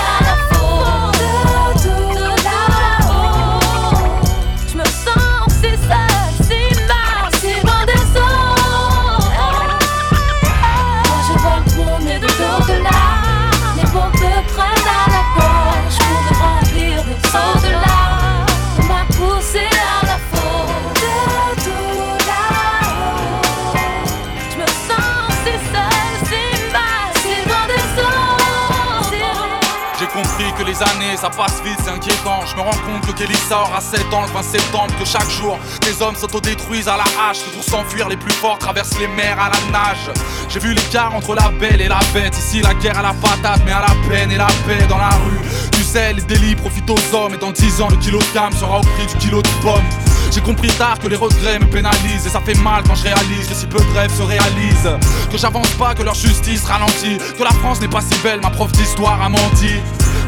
compris 30.14 30.52
que 30.56 30.62
les 30.62 30.80
années 30.82 31.16
ça 31.16 31.28
passe 31.28 31.60
vite, 31.64 31.78
c'est 31.82 31.90
inquiétant. 31.90 32.40
Je 32.46 32.54
me 32.54 32.60
rends 32.60 32.70
compte 32.86 33.04
que 33.06 33.12
Kelly 33.12 33.36
sort 33.48 33.70
à 33.76 33.80
7 33.80 34.12
ans 34.14 34.22
le 34.22 34.32
20 34.32 34.42
septembre, 34.42 34.94
que 34.98 35.04
chaque 35.04 35.28
jour 35.28 35.58
les 35.82 36.00
hommes 36.00 36.14
s'autodétruisent 36.14 36.88
à 36.88 36.96
la 36.96 37.04
hache. 37.20 37.40
Pour 37.52 37.64
s'enfuir, 37.64 38.08
les 38.08 38.16
plus 38.16 38.32
forts 38.32 38.58
traversent 38.58 38.98
les 38.98 39.08
mers 39.08 39.38
à 39.40 39.50
la 39.50 39.60
nage. 39.72 40.10
J'ai 40.48 40.60
vu 40.60 40.72
l'écart 40.72 41.14
entre 41.14 41.34
la 41.34 41.50
belle 41.50 41.80
et 41.80 41.88
la 41.88 41.98
bête. 42.14 42.38
Ici, 42.38 42.62
la 42.62 42.74
guerre 42.74 42.98
à 42.98 43.02
la 43.02 43.14
patate, 43.14 43.62
mais 43.64 43.72
à 43.72 43.80
la 43.80 44.08
peine 44.08 44.30
et 44.30 44.36
la 44.36 44.46
paix 44.66 44.86
dans 44.88 44.98
la 44.98 45.10
rue. 45.10 45.40
Tu 45.72 45.82
sais, 45.82 46.12
les 46.12 46.22
délits 46.22 46.54
profitent 46.54 46.90
aux 46.90 47.14
hommes, 47.14 47.34
et 47.34 47.38
dans 47.38 47.50
10 47.50 47.80
ans, 47.80 47.88
le 47.90 47.96
kilo 47.96 48.18
de 48.18 48.24
cam 48.32 48.52
sera 48.52 48.78
au 48.78 48.82
prix 48.82 49.06
du 49.06 49.16
kilo 49.16 49.42
de 49.42 49.48
pommes. 49.62 49.82
J'ai 50.30 50.40
compris 50.40 50.68
tard 50.68 50.98
que 50.98 51.06
les 51.06 51.16
regrets 51.16 51.58
me 51.58 51.66
pénalisent 51.66 52.26
et 52.26 52.30
ça 52.30 52.40
fait 52.40 52.58
mal 52.58 52.82
quand 52.84 52.96
je 52.96 53.04
réalise 53.04 53.46
que 53.46 53.54
si 53.54 53.66
peu 53.66 53.78
de 53.78 53.98
rêves 53.98 54.12
se 54.12 54.22
réalisent. 54.22 54.98
Que 55.30 55.38
j'avance 55.38 55.70
pas, 55.78 55.94
que 55.94 56.02
leur 56.02 56.14
justice 56.14 56.64
ralentit. 56.64 57.18
Que 57.38 57.44
la 57.44 57.52
France 57.52 57.80
n'est 57.80 57.88
pas 57.88 58.00
si 58.00 58.18
belle, 58.18 58.40
ma 58.40 58.50
prof 58.50 58.72
d'histoire 58.72 59.22
a 59.22 59.28
menti. 59.28 59.74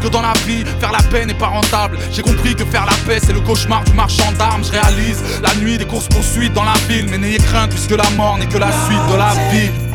Que 0.02 0.08
dans 0.08 0.22
la 0.22 0.32
vie, 0.46 0.64
faire 0.80 0.92
la 0.92 1.02
paix 1.02 1.26
n'est 1.26 1.34
pas 1.34 1.46
rentable. 1.46 1.98
J'ai 2.12 2.22
compris 2.22 2.54
que 2.54 2.64
faire 2.64 2.86
la 2.86 2.96
paix, 3.06 3.20
c'est 3.24 3.32
le 3.32 3.40
cauchemar 3.40 3.84
du 3.84 3.92
marchand 3.92 4.30
d'armes. 4.38 4.62
Je 4.64 4.72
réalise 4.72 5.22
la 5.42 5.54
nuit 5.56 5.78
des 5.78 5.86
courses 5.86 6.08
poursuites 6.08 6.52
dans 6.52 6.64
la 6.64 6.74
ville. 6.88 7.06
Mais 7.10 7.18
n'ayez 7.18 7.38
crainte, 7.38 7.70
puisque 7.70 7.96
la 7.96 8.08
mort 8.10 8.38
n'est 8.38 8.46
que 8.46 8.58
la 8.58 8.70
suite 8.86 9.06
de 9.10 9.16
la 9.16 9.32
vie. 9.50 9.85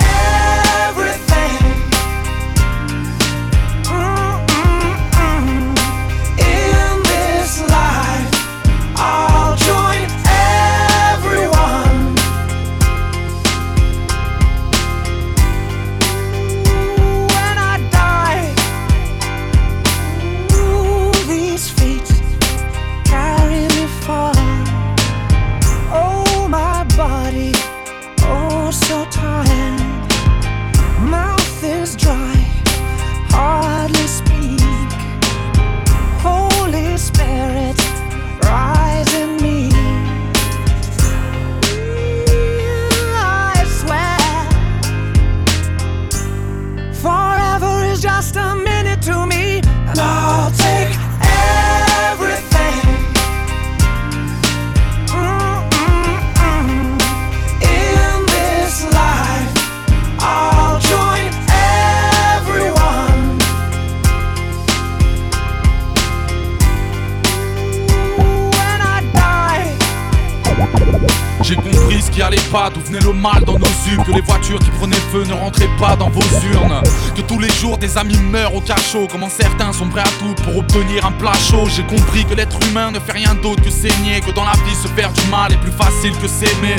Qui 74.60 74.72
prenaient 74.72 74.96
feu 75.12 75.24
ne 75.28 75.34
rentraient 75.34 75.70
pas 75.80 75.96
dans 75.96 76.10
vos 76.10 76.22
urnes. 76.54 76.82
Que 77.16 77.22
tous 77.22 77.40
les 77.40 77.50
jours 77.50 77.78
des 77.78 77.98
amis 77.98 78.18
meurent 78.18 78.56
au 78.56 78.62
cachot. 78.62 79.08
Comment 79.12 79.30
certains 79.30 79.74
sont 79.74 79.88
prêts 79.88 80.02
à 80.02 80.12
tout 80.20 80.34
pour 80.44 80.58
obtenir 80.58 81.06
un 81.06 81.12
plat 81.12 81.34
chaud? 81.34 81.68
J'ai 81.68 81.84
compris 81.84 82.26
que 82.26 82.34
l'être 82.34 82.58
humain 82.68 82.92
ne 82.92 83.00
fait 83.00 83.14
rien 83.14 83.36
d'autre 83.36 83.64
que 83.64 83.70
saigner 83.70 84.22
Que 84.22 84.32
dans 84.32 84.44
la 84.44 84.54
vie 84.54 84.76
se 84.82 84.88
faire 84.90 85.12
du 85.12 85.26
mal 85.30 85.52
est 85.54 85.60
plus 85.60 85.72
facile 85.72 86.14
que 86.22 86.28
s'aimer. 86.28 86.76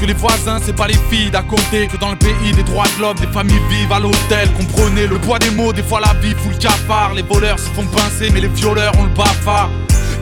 Que 0.00 0.04
les 0.04 0.14
voisins 0.14 0.58
c'est 0.62 0.76
pas 0.76 0.86
les 0.86 0.98
filles 1.10 1.30
d'à 1.30 1.42
côté 1.42 1.86
Que 1.86 1.96
dans 1.96 2.10
le 2.10 2.16
pays 2.16 2.52
des 2.54 2.62
droits 2.62 2.86
de 2.96 3.02
l'homme 3.02 3.16
des 3.18 3.26
familles 3.28 3.62
vivent 3.70 3.92
à 3.92 4.00
l'hôtel. 4.00 4.50
Comprenez 4.56 5.06
le 5.06 5.18
poids 5.18 5.38
des 5.38 5.50
mots 5.50 5.72
des 5.72 5.82
fois 5.82 6.00
la 6.00 6.14
vie 6.20 6.34
fout 6.34 6.52
le 6.52 6.58
cafard. 6.58 7.14
Les 7.14 7.22
voleurs 7.22 7.58
se 7.58 7.68
font 7.70 7.86
pincer 7.86 8.30
mais 8.32 8.40
les 8.40 8.48
violeurs 8.48 8.92
ont 8.98 9.04
le 9.04 9.10
bafard 9.10 9.70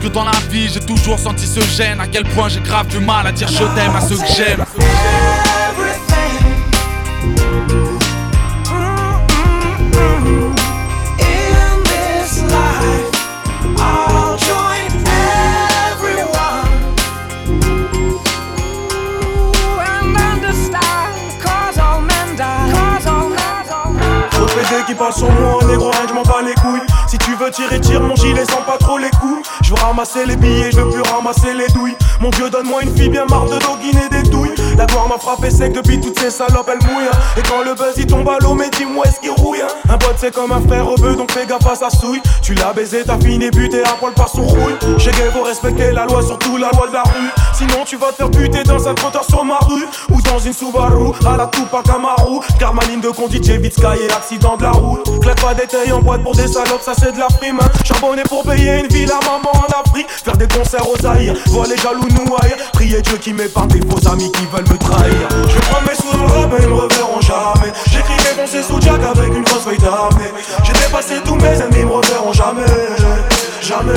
que 0.01 0.07
dans 0.07 0.23
la 0.23 0.37
vie 0.51 0.69
j'ai 0.71 0.81
toujours 0.81 1.19
senti 1.19 1.47
ce 1.47 1.61
gêne. 1.61 1.99
À 1.99 2.07
quel 2.07 2.23
point 2.23 2.49
j'ai 2.49 2.61
grave 2.61 2.87
du 2.87 2.99
mal 2.99 3.25
à 3.27 3.31
dire 3.31 3.47
je 3.47 3.63
t'aime 3.75 3.95
à 3.95 4.01
ceux 4.01 4.17
que 4.17 4.27
j'aime 4.35 4.65
passe 25.05 25.17
sur 25.17 25.31
moi, 25.31 25.59
négro, 25.67 25.91
rien 25.91 26.07
je 26.07 26.13
m'en 26.13 26.23
bats 26.23 26.41
les 26.45 26.53
couilles. 26.55 26.81
Si 27.07 27.17
tu 27.17 27.35
veux 27.35 27.51
tirer, 27.51 27.79
tire 27.79 28.01
mon 28.01 28.15
gilet 28.15 28.45
sans 28.45 28.61
pas 28.61 28.77
trop 28.77 28.97
les 28.97 29.09
coups. 29.11 29.47
Je 29.63 29.69
veux 29.69 29.81
ramasser 29.81 30.25
les 30.25 30.35
billets, 30.35 30.71
je 30.71 30.79
veux 30.79 30.89
plus 30.89 31.01
ramasser 31.01 31.53
les 31.53 31.67
douilles. 31.73 31.95
Mon 32.19 32.29
dieu, 32.29 32.49
donne-moi 32.49 32.83
une 32.83 32.95
fille 32.95 33.09
bien 33.09 33.25
marre 33.25 33.45
de 33.45 33.57
doguiner 33.59 34.09
des 34.09 34.23
douilles. 34.29 34.53
La 34.77 34.85
gloire 34.85 35.07
m'a 35.07 35.17
frappé 35.17 35.49
sec 35.49 35.71
depuis 35.73 35.99
toutes 35.99 36.19
ces 36.19 36.29
salopes, 36.29 36.69
elle 36.71 36.85
mouille. 36.91 37.05
hein. 37.11 37.17
Et 37.37 37.41
quand 37.43 37.63
le 37.63 37.73
buzz 37.73 37.93
il 37.97 38.05
tombe 38.07 38.27
à 38.29 38.37
l'eau, 38.41 38.53
mais 38.53 38.69
dis-moi 38.69 39.05
est-ce 39.05 39.19
qu'il 39.19 39.31
rouille. 39.31 39.61
hein. 39.61 39.67
Un 39.89 39.97
pote 39.97 40.15
c'est 40.17 40.33
comme 40.33 40.51
un 40.51 40.61
frère 40.61 40.87
au 40.89 40.95
donc 40.97 41.31
fais 41.31 41.45
gaffe 41.45 41.65
à 41.67 41.75
sa 41.75 41.89
souille. 41.89 42.21
Tu 42.41 42.53
l'as 42.55 42.73
baisé, 42.73 43.03
t'as 43.05 43.17
fini 43.19 43.49
buté 43.51 43.83
poil 43.99 44.13
par 44.13 44.29
son 44.29 44.43
rouille. 44.43 44.75
Chez 44.97 45.11
gay, 45.11 45.29
faut 45.33 45.43
respecter 45.43 45.91
la 45.91 46.05
loi, 46.05 46.21
surtout 46.21 46.57
la 46.57 46.69
loi 46.71 46.87
de 46.87 46.93
la 46.93 47.03
rue. 47.03 47.29
Sinon, 47.53 47.83
tu 47.85 47.95
vas 47.97 48.07
te 48.11 48.15
faire 48.17 48.29
buter 48.29 48.63
dans 48.63 48.87
un 48.87 48.93
trottoir 48.93 49.23
sur 49.23 49.43
ma 49.45 49.57
rue. 49.59 49.85
Ou 50.11 50.21
dans 50.21 50.39
une 50.39 50.53
Subaru, 50.53 51.11
à 51.25 51.37
la 51.37 51.47
Tupac 51.47 51.87
Amaru. 51.89 52.39
Car 52.59 52.73
ma 52.73 52.83
ligne 52.85 53.01
de 53.01 53.09
conduite, 53.09 53.45
j'évite 53.45 53.73
Sky 53.73 54.03
et 54.03 54.07
l'accident 54.07 54.57
de 54.57 54.63
la 54.63 54.71
route. 54.71 55.07
Claque 55.21 55.41
pas 55.41 55.55
tailles 55.55 55.91
en 55.91 56.01
boîte 56.01 56.23
pour 56.23 56.35
des 56.35 56.47
salopes, 56.47 56.81
ça 56.81 56.93
c'est 56.97 57.11
de 57.13 57.19
la 57.19 57.27
prime. 57.27 57.59
hein. 57.61 57.69
Charbonné 57.85 58.23
pour 58.23 58.43
payer 58.43 58.79
une 58.79 58.87
ville 58.87 59.11
à 59.11 59.19
maman 59.25 59.51
en 59.53 59.81
Afrique. 59.81 60.07
Faire 60.09 60.37
des 60.37 60.47
concerts 60.47 60.87
aux 60.89 60.97
Zaïre, 60.97 61.33
voir 61.47 61.67
les 61.67 61.77
jaloux 61.77 62.07
nous 62.09 62.35
haïr. 62.41 62.55
Prier 62.73 63.01
Dieu 63.01 63.17
qui 63.17 63.33
m'épargne 63.33 63.69
des 63.69 63.81
faux 63.89 64.07
amis 64.09 64.31
qui 64.31 64.45
veulent 64.47 64.64
Je 64.67 65.59
prendre 65.59 65.87
mes 65.87 65.95
sous 65.95 66.17
dans 66.17 66.25
le 66.25 66.31
rap, 66.31 66.49
mais 66.51 66.63
ils 66.63 66.69
me 66.69 66.75
reverront 66.75 67.21
jamais. 67.21 67.71
J'écris 67.87 68.15
pensées 68.35 68.63
sous 68.63 68.79
Jack 68.81 69.01
avec 69.03 69.33
une 69.33 69.43
grosse 69.43 69.63
feuille 69.63 69.77
d'armée. 69.77 70.31
J'ai 70.63 70.73
dépassé 70.73 71.15
tous 71.23 71.35
mes 71.35 71.61
amis, 71.61 71.77
ils 71.79 71.85
me 71.85 71.93
reverront 71.93 72.33
jamais. 72.33 72.65
jamais, 73.61 73.93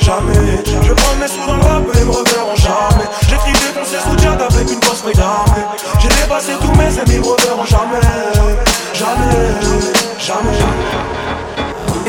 jamais. 0.00 0.64
Je 0.82 0.92
prends 0.92 1.16
mes 1.16 1.28
sous 1.28 1.46
dans 1.46 1.56
le 1.56 1.62
rap 1.62 1.82
et 1.94 1.98
ils 1.98 2.04
me 2.04 2.10
reverront 2.10 2.56
jamais. 2.56 3.08
J'écris 3.28 3.52
concerts 3.74 4.02
sous 4.02 4.18
jazz 4.18 4.38
avec 4.40 4.70
une 4.70 4.80
bosse 4.80 5.04
d'armée. 5.14 5.64
J'ai 6.00 6.08
dépassé 6.08 6.52
tous 6.60 6.72
mes 6.72 6.98
amis, 6.98 7.14
ils 7.14 7.20
me 7.20 7.26
reverront 7.26 7.64
jamais, 7.64 8.00
jamais, 8.94 9.60
jamais. 10.18 11.55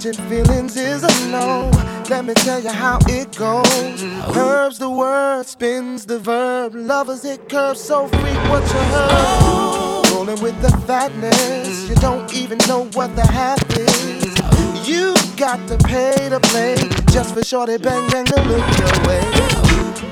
Catching 0.00 0.28
feelings 0.30 0.78
is 0.78 1.02
a 1.02 1.28
no. 1.28 1.70
Let 2.08 2.24
me 2.24 2.32
tell 2.32 2.58
you 2.58 2.70
how 2.70 2.98
it 3.02 3.36
goes. 3.36 4.02
Curves 4.32 4.78
the 4.78 4.88
word, 4.88 5.44
spins 5.44 6.06
the 6.06 6.18
verb. 6.18 6.74
Lovers 6.74 7.26
it 7.26 7.50
curves 7.50 7.82
so 7.82 8.06
freak 8.06 8.40
what 8.48 8.62
you 8.62 8.80
heard. 8.94 10.10
Rolling 10.10 10.40
with 10.42 10.58
the 10.62 10.70
fatness, 10.86 11.86
you 11.86 11.94
don't 11.96 12.32
even 12.32 12.56
know 12.66 12.84
what 12.94 13.14
the 13.14 13.26
half 13.26 13.62
is. 13.76 14.88
You 14.88 15.14
got 15.36 15.68
to 15.68 15.76
pay 15.76 16.30
to 16.30 16.40
play 16.40 16.76
just 17.12 17.34
for 17.34 17.44
shorty 17.44 17.76
bang 17.76 18.08
bang 18.08 18.24
to 18.24 18.40
look 18.44 18.78
your 18.78 19.06
way. 19.06 19.20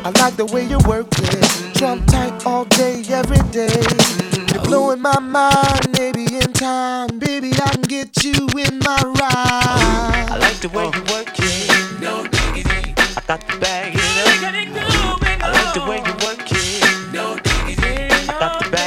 I 0.04 0.12
like 0.20 0.36
the 0.36 0.44
way 0.52 0.64
you 0.64 0.78
work 0.86 1.06
it, 1.12 1.74
drum 1.78 2.04
tight 2.04 2.44
all 2.44 2.66
day, 2.66 3.04
every 3.08 3.40
day. 3.50 4.17
You're 4.52 4.62
blowing 4.62 5.00
my 5.02 5.18
mind, 5.18 5.90
maybe 5.98 6.24
in 6.36 6.52
time, 6.52 7.18
baby 7.18 7.52
I 7.62 7.70
can 7.70 7.82
get 7.82 8.24
you 8.24 8.48
in 8.58 8.78
my 8.78 9.02
ride. 9.20 10.26
I 10.30 10.38
like 10.38 10.56
the 10.60 10.68
way 10.70 10.84
you 10.84 11.02
work 11.12 11.34
it, 11.38 12.00
no 12.00 12.24
diggity. 12.26 12.94
I 13.16 13.22
got 13.26 13.40
to 13.48 13.58
bag 13.58 13.94
it 13.94 14.00
up. 14.00 15.22
I 15.40 15.52
like 15.52 15.74
the 15.74 15.80
way 15.88 16.02
oh. 16.02 16.06
you 16.06 16.14
work 16.26 16.48
it, 16.50 17.12
no 17.12 17.36
diggity. 17.36 18.08
I 18.28 18.38
got 18.38 18.62
to 18.62 18.70
bag 18.70 18.77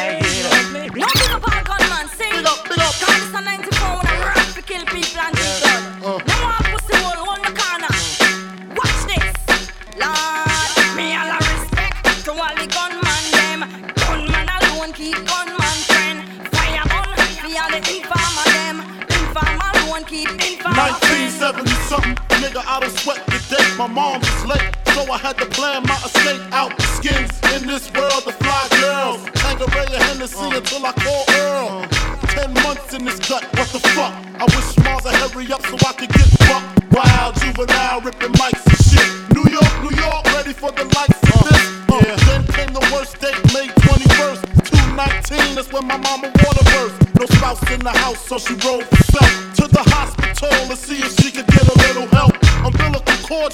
My 23.81 23.87
mom 23.87 24.19
was 24.19 24.45
late, 24.45 24.77
so 24.93 25.11
I 25.11 25.17
had 25.17 25.39
to 25.39 25.45
plan 25.47 25.81
my 25.81 25.97
escape 26.05 26.39
out. 26.53 26.69
Skins 27.01 27.33
in 27.57 27.65
this 27.65 27.91
world, 27.97 28.21
the 28.29 28.31
fly 28.31 28.67
girls. 28.77 29.25
Tangeray 29.41 29.89
and 29.89 30.03
Hennessy 30.03 30.53
until 30.53 30.85
I 30.85 30.93
call 31.01 31.25
Earl. 31.33 31.81
Ten 32.29 32.53
months 32.61 32.93
in 32.93 33.05
this 33.05 33.17
cut, 33.17 33.41
what 33.57 33.67
the 33.73 33.79
fuck? 33.97 34.13
I 34.37 34.45
wish 34.53 34.77
Mars 34.85 35.03
would 35.05 35.15
hurry 35.17 35.51
up 35.51 35.65
so 35.65 35.73
I 35.81 35.93
could 35.97 36.13
get 36.13 36.29
fucked. 36.45 36.93
Wild 36.93 37.33
juvenile 37.41 38.01
ripping 38.01 38.33
mics 38.37 38.61
and 38.69 38.81
shit. 38.85 39.09
New 39.33 39.49
York, 39.49 39.73
New 39.81 39.97
York, 39.97 40.25
ready 40.29 40.53
for 40.53 40.69
the 40.69 40.85
lights 40.93 41.17
of 41.33 41.41
this. 41.49 41.65
Uh, 41.89 42.15
Then 42.29 42.45
came 42.53 42.69
the 42.77 42.85
worst 42.93 43.17
date, 43.17 43.41
May 43.49 43.65
21st, 43.81 44.45
219. 44.93 45.55
That's 45.55 45.73
when 45.73 45.87
my 45.87 45.97
mama 45.97 46.29
water 46.45 46.65
burst. 46.69 47.01
No 47.17 47.25
spouse 47.25 47.65
in 47.71 47.79
the 47.79 47.89
house, 47.97 48.21
so 48.29 48.37
she 48.37 48.53
rolled 48.61 48.85
herself 48.93 49.33
to 49.57 49.65
the 49.65 49.81
hospital 49.89 50.53
to 50.69 50.75
see 50.77 51.01
if 51.01 51.17
she 51.17 51.31
could 51.31 51.47
get 51.47 51.63
a 51.65 51.65
little 51.65 51.80
help. 51.80 51.80
Umbilical 51.80 51.80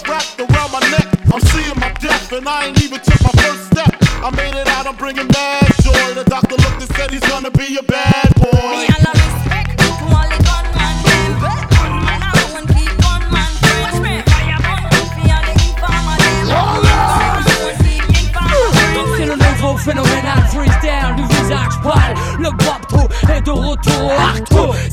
cords 0.03 0.09
wrapped 0.09 0.51
around 0.51 0.71
my 0.71 0.79
neck. 0.91 1.07
I'm 1.33 1.41
seeing 1.41 1.79
my 1.79 1.91
death, 1.93 2.31
and 2.31 2.47
I 2.47 2.67
ain't 2.67 2.83
even 2.83 2.99
took 2.99 3.21
my 3.23 3.31
first 3.41 3.71
step. 3.71 3.95
I 4.23 4.29
made 4.35 4.55
it 4.55 4.67
out, 4.67 4.87
I'm 4.87 4.95
bringing 4.95 5.27
mad 5.27 5.46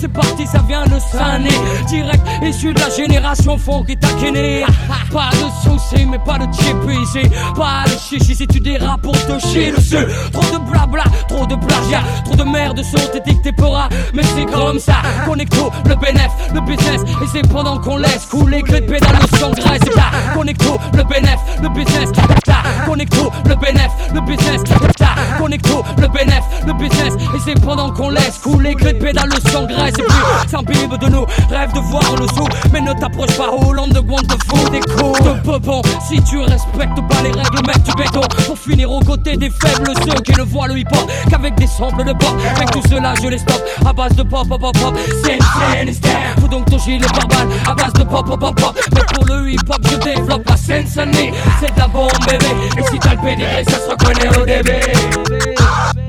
C'est 0.04 0.12
parti, 0.12 0.46
ça 0.46 0.62
vient 0.68 0.84
de 0.84 0.98
Sané 0.98 1.48
Direct 1.88 2.22
issu 2.42 2.74
de 2.74 2.78
la 2.78 2.90
génération 2.90 3.56
funky 3.56 3.96
taquené 3.96 4.62
Pas 5.10 5.30
de 5.30 5.48
soucis 5.62 6.04
mais 6.04 6.18
pas 6.18 6.36
de 6.36 6.44
ici 6.44 7.26
Pas 7.56 7.84
de 7.86 7.98
chichi 7.98 8.34
si 8.34 8.46
tu 8.46 8.60
dérapes 8.60 9.00
pour 9.00 9.14
te 9.14 9.38
chier 9.38 9.72
dessus 9.72 10.04
Trop 10.30 10.42
de 10.42 10.70
blabla, 10.70 11.04
trop 11.26 11.46
de 11.46 11.54
plagiat 11.54 12.02
Trop 12.26 12.36
de 12.36 12.44
merde 12.44 12.82
sont 12.82 13.16
étiquetés 13.16 13.52
pora 13.52 13.88
Mais 14.12 14.22
c'est 14.24 14.44
comme 14.44 14.78
ça. 14.78 14.96
Connecto, 15.24 15.72
le 15.86 15.94
bénéf, 15.94 16.30
le 16.52 16.60
business. 16.60 17.00
Et 17.22 17.26
c'est 17.32 17.48
pendant 17.48 17.78
qu'on 17.78 17.96
laisse 17.96 18.26
couler 18.26 18.60
que 18.60 18.72
les 18.72 18.82
pédales 18.82 19.26
s'engraissent 19.40 19.80
C'est 19.84 19.94
ça 19.94 20.10
Connecto, 20.34 20.78
le 20.92 21.04
bénéf, 21.04 21.38
le 21.62 21.68
business 21.70 22.10
pendant 27.74 27.92
qu'on 27.92 28.10
laisse 28.10 28.38
couler 28.38 28.74
que 28.74 28.84
les 28.84 28.94
pédales 28.94 29.32
s'engraissent 29.50 29.98
Et 29.98 30.02
puis 30.02 30.48
s'imbibe 30.48 30.96
de 30.96 31.08
nous, 31.08 31.26
rêve 31.50 31.72
de 31.72 31.80
voir 31.80 32.16
le 32.20 32.26
sou 32.28 32.46
Mais 32.72 32.80
ne 32.80 32.92
t'approche 32.92 33.36
pas 33.36 33.50
Hollande 33.50 33.90
de 33.90 34.00
te 34.00 34.44
fout 34.46 34.70
des 34.70 34.80
coups 34.80 35.20
de 35.22 35.40
peupon 35.40 35.82
Si 36.08 36.22
tu 36.22 36.38
respectes 36.38 37.00
pas 37.08 37.22
les 37.22 37.30
règles 37.30 37.66
mec 37.66 37.82
du 37.82 37.92
béton 37.94 38.20
Pour 38.46 38.58
finir 38.58 38.90
aux 38.90 39.00
côtés 39.00 39.36
des 39.36 39.50
faibles. 39.50 39.92
Ceux 40.04 40.20
qui 40.20 40.32
ne 40.38 40.44
voient 40.44 40.68
le 40.68 40.78
hip-hop 40.78 41.10
qu'avec 41.28 41.54
des 41.56 41.66
samples 41.66 42.04
de 42.04 42.12
pop. 42.12 42.34
Avec 42.56 42.70
tout 42.70 42.82
cela 42.88 43.14
je 43.20 43.28
les 43.28 43.38
stoppe 43.38 43.64
à 43.86 43.92
base 43.92 44.14
de 44.14 44.22
pop 44.22 44.46
pop 44.48 44.60
pop 44.60 44.76
pop. 44.78 44.94
C'est 45.24 45.38
une 45.82 45.92
Faut 46.40 46.48
donc 46.48 46.66
ton 46.70 46.78
gilet 46.78 47.06
pare-balles 47.06 47.48
à 47.66 47.74
base 47.74 47.92
de 47.94 48.04
pop 48.04 48.26
pop 48.26 48.38
pop 48.38 48.54
pop. 48.60 48.78
Mais 48.94 49.02
pour 49.14 49.24
le 49.24 49.50
hip-hop 49.50 49.80
je 49.90 49.96
développe 49.96 50.48
la 50.48 50.56
scène 50.56 50.86
C'est 50.86 51.74
de 51.74 51.78
la 51.78 51.88
bombe 51.88 52.10
bébé. 52.28 52.46
Et 52.78 52.82
si 52.90 52.98
t'as 52.98 53.14
le 53.14 53.20
pédigré 53.20 53.64
ça 53.64 53.78
se 53.78 53.90
reconnaît 53.90 54.38
au 54.38 54.46
début 54.46 56.03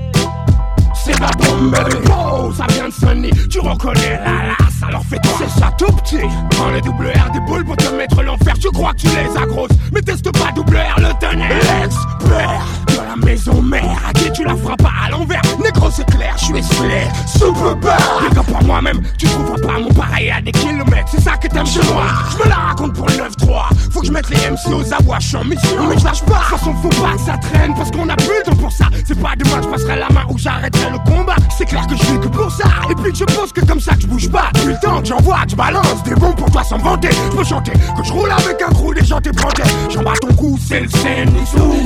C'est. 1.19 2.12
Oh, 2.12 2.51
ça 2.54 2.65
vient 2.69 2.88
de 2.88 2.93
Sunny. 2.93 3.30
Tu 3.49 3.60
reconnais 3.60 4.19
la 4.23 4.47
lasse, 4.47 4.84
alors 4.88 5.04
fais 5.06 5.19
c'est 5.38 5.60
ça 5.60 5.71
tout 5.78 5.91
petit. 5.97 6.19
Prends 6.51 6.69
les 6.71 6.82
double 6.82 7.08
R 7.08 7.32
des 7.32 7.39
boules 7.41 7.65
pour 7.65 7.78
te 7.78 7.89
mettre 7.95 8.21
l'enfer. 8.23 8.54
Tu 8.60 8.69
crois 8.71 8.91
que 8.93 9.01
tu 9.01 9.08
les 9.08 9.41
as 9.41 9.45
grosses, 9.45 9.71
mais 9.93 10.01
teste 10.01 10.32
pas 10.32 10.51
double 10.51 10.78
R 10.78 10.99
le 10.99 11.19
tonnerre. 11.19 12.85
Maison 13.15 13.62
mère. 13.62 14.01
À 14.08 14.13
qui 14.13 14.32
tu 14.32 14.43
la 14.43 14.56
feras 14.56 14.75
pas 14.78 14.91
à 15.06 15.10
l'envers 15.10 15.41
Négro, 15.63 15.89
c'est 15.91 16.06
clair, 16.06 16.36
je 16.38 16.45
suis 16.45 16.58
esselé. 16.58 17.08
Super. 17.28 17.97
Les 18.21 18.36
gars, 18.36 18.43
pour 18.43 18.63
moi-même, 18.63 19.01
tu 19.17 19.25
trouveras 19.25 19.58
pas 19.58 19.80
mon 19.80 19.93
pareil 19.93 20.30
à 20.32 20.41
des 20.41 20.51
kilomètres. 20.51 21.10
C'est 21.10 21.21
ça 21.21 21.38
que 21.38 21.47
t'aimes 21.47 21.65
chez 21.65 21.84
moi. 21.91 22.06
Je 22.32 22.43
me 22.43 22.49
la 22.49 22.56
raconte 22.56 22.93
pour 22.93 23.08
le 23.08 23.13
9-3. 23.13 23.69
Faut 23.91 24.01
que 24.01 24.08
je 24.08 24.12
mette 24.12 24.30
les 24.30 24.38
MC 24.38 24.73
aux 24.73 24.93
abois, 24.93 25.19
je 25.19 25.28
suis 25.28 25.38
en 25.38 25.45
mission. 25.45 25.88
Mais 25.89 25.97
je 25.97 26.06
lâche 26.06 26.23
pas. 26.23 26.36
De 26.36 26.49
toute 26.49 26.60
façon, 26.60 26.73
pas 26.73 27.13
que 27.13 27.21
ça 27.21 27.38
traîne 27.38 27.73
parce 27.75 27.91
qu'on 27.91 28.10
a 28.10 28.15
plus 28.15 28.28
le 28.28 28.43
temps 28.43 28.56
pour 28.56 28.71
ça. 28.71 28.86
C'est 29.06 29.19
pas 29.19 29.34
demain, 29.38 29.62
je 29.62 29.67
passerai 29.67 29.97
la 29.97 30.10
main 30.10 30.25
ou 30.30 30.38
j'arrêterai 30.38 30.91
le 30.91 30.99
combat. 30.99 31.36
C'est 31.58 31.65
clair 31.65 31.86
que 31.88 31.95
je 31.95 32.04
vis 32.04 32.19
que 32.19 32.28
pour 32.28 32.51
ça. 32.51 32.65
Et 32.89 32.95
puis 32.95 33.13
je 33.15 33.23
pense 33.23 33.51
que 33.51 33.65
comme 33.65 33.80
ça 33.80 33.95
que 33.95 34.01
je 34.01 34.30
pas. 34.30 34.51
Le 34.99 35.03
j'envoie, 35.03 35.39
que 35.43 35.51
je 35.51 35.55
balance 35.55 36.03
des 36.03 36.15
bons 36.15 36.31
pour 36.34 36.49
toi 36.49 36.63
sans 36.63 36.77
vanter. 36.77 37.10
Je 37.12 37.38
peux 37.38 37.43
chanter 37.43 37.73
que 37.73 38.03
je 38.03 38.13
roule 38.13 38.31
avec 38.31 38.62
un 38.62 38.71
crew 38.71 38.93
des 38.93 39.05
gens 39.05 39.19
t'ébrantés. 39.19 39.63
J'en 39.89 40.03
bats 40.03 40.13
ton 40.21 40.34
cou, 40.36 40.58
c'est 40.65 40.79
le 40.79 40.89
Scène, 40.89 41.29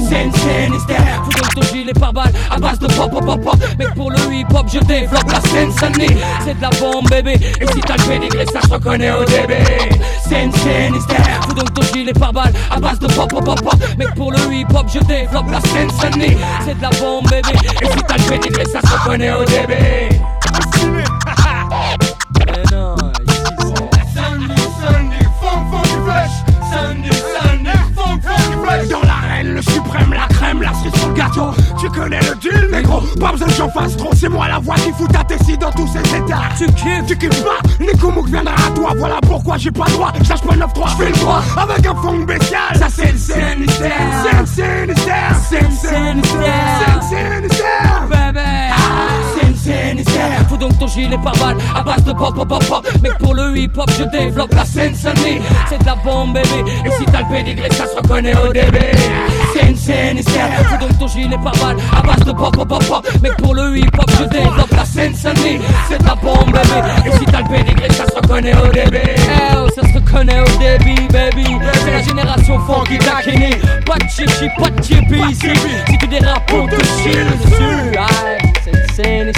scène, 0.09 0.73
hystère. 0.75 1.23
Faut 1.25 1.31
donc 1.31 1.55
ton 1.55 1.61
gilet 1.73 1.93
par 1.93 2.13
balle 2.13 2.31
à 2.51 2.57
base 2.59 2.77
de 2.79 2.87
pop, 2.87 3.11
pop, 3.11 3.25
pop, 3.25 3.41
pop. 3.41 3.55
Mec, 3.79 3.93
pour 3.95 4.11
le 4.11 4.17
hip 4.31 4.45
hop, 4.53 4.67
je 4.71 4.79
développe 4.79 5.31
la 5.31 5.41
scène 5.41 5.71
Sunny. 5.71 6.17
C'est 6.45 6.55
de 6.55 6.61
la 6.61 6.69
bombe, 6.69 7.09
bébé. 7.09 7.33
Et 7.59 7.67
si 7.67 7.79
t'as 7.81 7.97
le 7.97 8.03
pédigré, 8.03 8.45
ça 8.45 8.59
je 8.63 8.73
reconnais 8.73 9.11
au 9.11 9.25
début. 9.25 9.55
Scène, 10.27 10.51
scène, 10.53 10.95
hystère. 10.95 11.39
Faut 11.47 11.53
donc 11.53 11.73
ton 11.73 11.81
gilet 11.81 12.13
par 12.13 12.31
balle 12.31 12.53
à 12.69 12.79
base 12.79 12.99
de 12.99 13.07
pop, 13.07 13.29
pop, 13.29 13.43
pop, 13.43 13.61
pop. 13.61 13.75
Mec, 13.97 14.13
pour 14.15 14.31
le 14.31 14.39
hip 14.53 14.67
hop, 14.73 14.85
je 14.93 14.99
développe 14.99 15.49
la 15.51 15.61
scène 15.61 15.89
Sunny. 15.99 16.37
C'est 16.63 16.77
de 16.77 16.81
la 16.81 16.89
bombe, 16.91 17.27
bébé. 17.27 17.57
Et 17.81 17.85
si 17.87 18.03
t'as 18.07 18.17
le 18.17 18.23
pédigré, 18.23 18.65
ça 18.65 18.81
se 18.81 18.93
reconnaît 18.95 19.33
au 19.33 19.43
début. 19.45 20.19
Tu 31.79 31.89
connais 31.89 32.19
le 32.19 32.35
deal, 32.35 32.69
négro. 32.71 33.01
Pas 33.19 33.31
besoin 33.31 33.47
que 33.47 33.53
j'en 33.53 33.69
fasse 33.69 33.95
trop. 33.95 34.09
C'est 34.13 34.29
moi 34.29 34.47
la 34.47 34.59
voix 34.59 34.75
qui 34.75 34.91
fout 34.91 35.11
ta 35.11 35.23
tessie 35.23 35.57
dans 35.57 35.71
tous 35.71 35.87
ces 35.87 35.99
états. 36.15 36.49
Tu 36.57 36.65
kiffes, 36.73 37.05
tu 37.07 37.17
kiffes 37.17 37.43
pas. 37.43 37.59
Nico 37.79 38.11
Mouk 38.11 38.27
viendra 38.27 38.53
à 38.53 38.71
toi. 38.75 38.93
Voilà 38.97 39.19
pourquoi 39.21 39.57
j'ai 39.57 39.71
pas 39.71 39.85
le 39.87 39.93
droit. 39.93 40.11
Je 40.21 40.29
lâche 40.29 40.41
pas 40.41 40.55
9-3, 40.55 40.89
je 40.89 41.03
fais 41.03 41.11
le 41.11 41.17
droit. 41.17 41.41
Avec 41.57 41.85
un 41.85 41.95
fond 41.95 42.21
spécial. 42.23 42.75
Ça, 42.75 42.87
c'est 42.89 43.11
le 43.11 43.17
Sinistère. 43.17 43.91
C'est 44.23 44.39
le 44.39 44.45
Sinistère. 44.45 45.35
C'est 45.49 45.61
le 45.61 45.71
Sinistère. 45.71 46.99
C'est 47.09 47.23
le 47.23 47.41
Sinistère. 47.41 48.07
Bébé. 48.09 48.39
Scène, 49.55 49.99
hystère. 49.99 50.47
Faut 50.47 50.55
donc 50.55 50.79
ton 50.79 50.87
gilet 50.87 51.17
par 51.21 51.33
balle 51.33 51.57
à 51.75 51.83
base 51.83 52.01
de 52.05 52.13
pop, 52.13 52.33
pop, 52.33 52.47
pop, 52.47 52.63
pop. 52.65 52.87
Mec, 53.03 53.17
pour 53.17 53.33
le 53.33 53.57
hip 53.57 53.71
hop, 53.75 53.91
je 53.97 54.05
développe 54.05 54.53
la 54.53 54.63
scène. 54.63 54.95
C'est 54.95 55.13
de 55.13 55.85
la 55.85 55.95
bombe, 55.95 56.33
bébé. 56.33 56.63
Et 56.85 56.91
si 56.91 57.03
t'as 57.11 57.19
le 57.19 57.27
pédigré, 57.29 57.69
ça 57.71 57.85
se 57.85 57.95
reconnaît 57.97 58.33
au 58.37 58.53
début. 58.53 58.77
Hystère. 59.89 60.49
Faut 60.69 60.77
donc 60.77 60.99
ton 60.99 61.07
gilet 61.07 61.37
par 61.43 61.53
balle 61.53 61.77
à 61.95 62.01
base 62.01 62.25
de 62.25 62.31
pop, 62.31 62.55
pop, 62.55 62.67
pop. 62.67 63.07
Mec, 63.21 63.35
pour 63.37 63.55
le 63.55 63.77
hip 63.77 63.89
hop, 63.97 64.09
je 64.19 64.25
développe 64.25 64.71
la 64.71 64.85
Sunny. 64.85 65.59
C'est 65.87 66.03
la 66.03 66.15
bombe, 66.15 66.51
bébé. 66.51 66.91
Et 67.05 67.11
si 67.17 67.25
t'as 67.25 67.41
le 67.41 67.47
pédigré, 67.49 67.89
ça 67.91 68.05
se 68.05 68.15
reconnaît 68.15 68.55
au 68.55 68.67
début. 68.67 68.99
Eh 69.03 69.55
oh, 69.55 69.67
ça 69.75 69.87
se 69.87 69.93
reconnaît 69.95 70.39
au 70.41 70.57
début, 70.59 71.07
baby. 71.11 71.57
C'est 71.83 71.91
la 71.91 72.01
génération 72.03 72.59
funky 72.59 72.97
taquini. 72.99 73.55
Pas 73.85 73.95
de 73.95 74.09
chichi, 74.09 74.49
pas 74.57 74.69
de 74.69 75.29
ici. 75.31 75.49
Si 75.87 75.97
tu 75.97 76.07
dérapes, 76.07 76.51
on 76.53 76.67
te 76.67 76.75
dessus. 76.75 77.25
C'est 78.63 79.03
scène, 79.03 79.31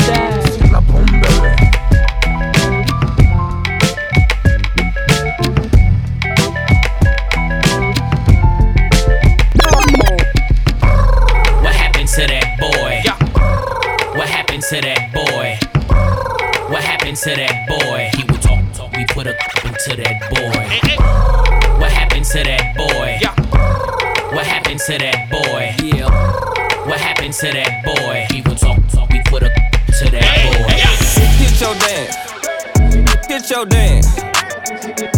your 33.62 33.70
dance. 33.70 34.08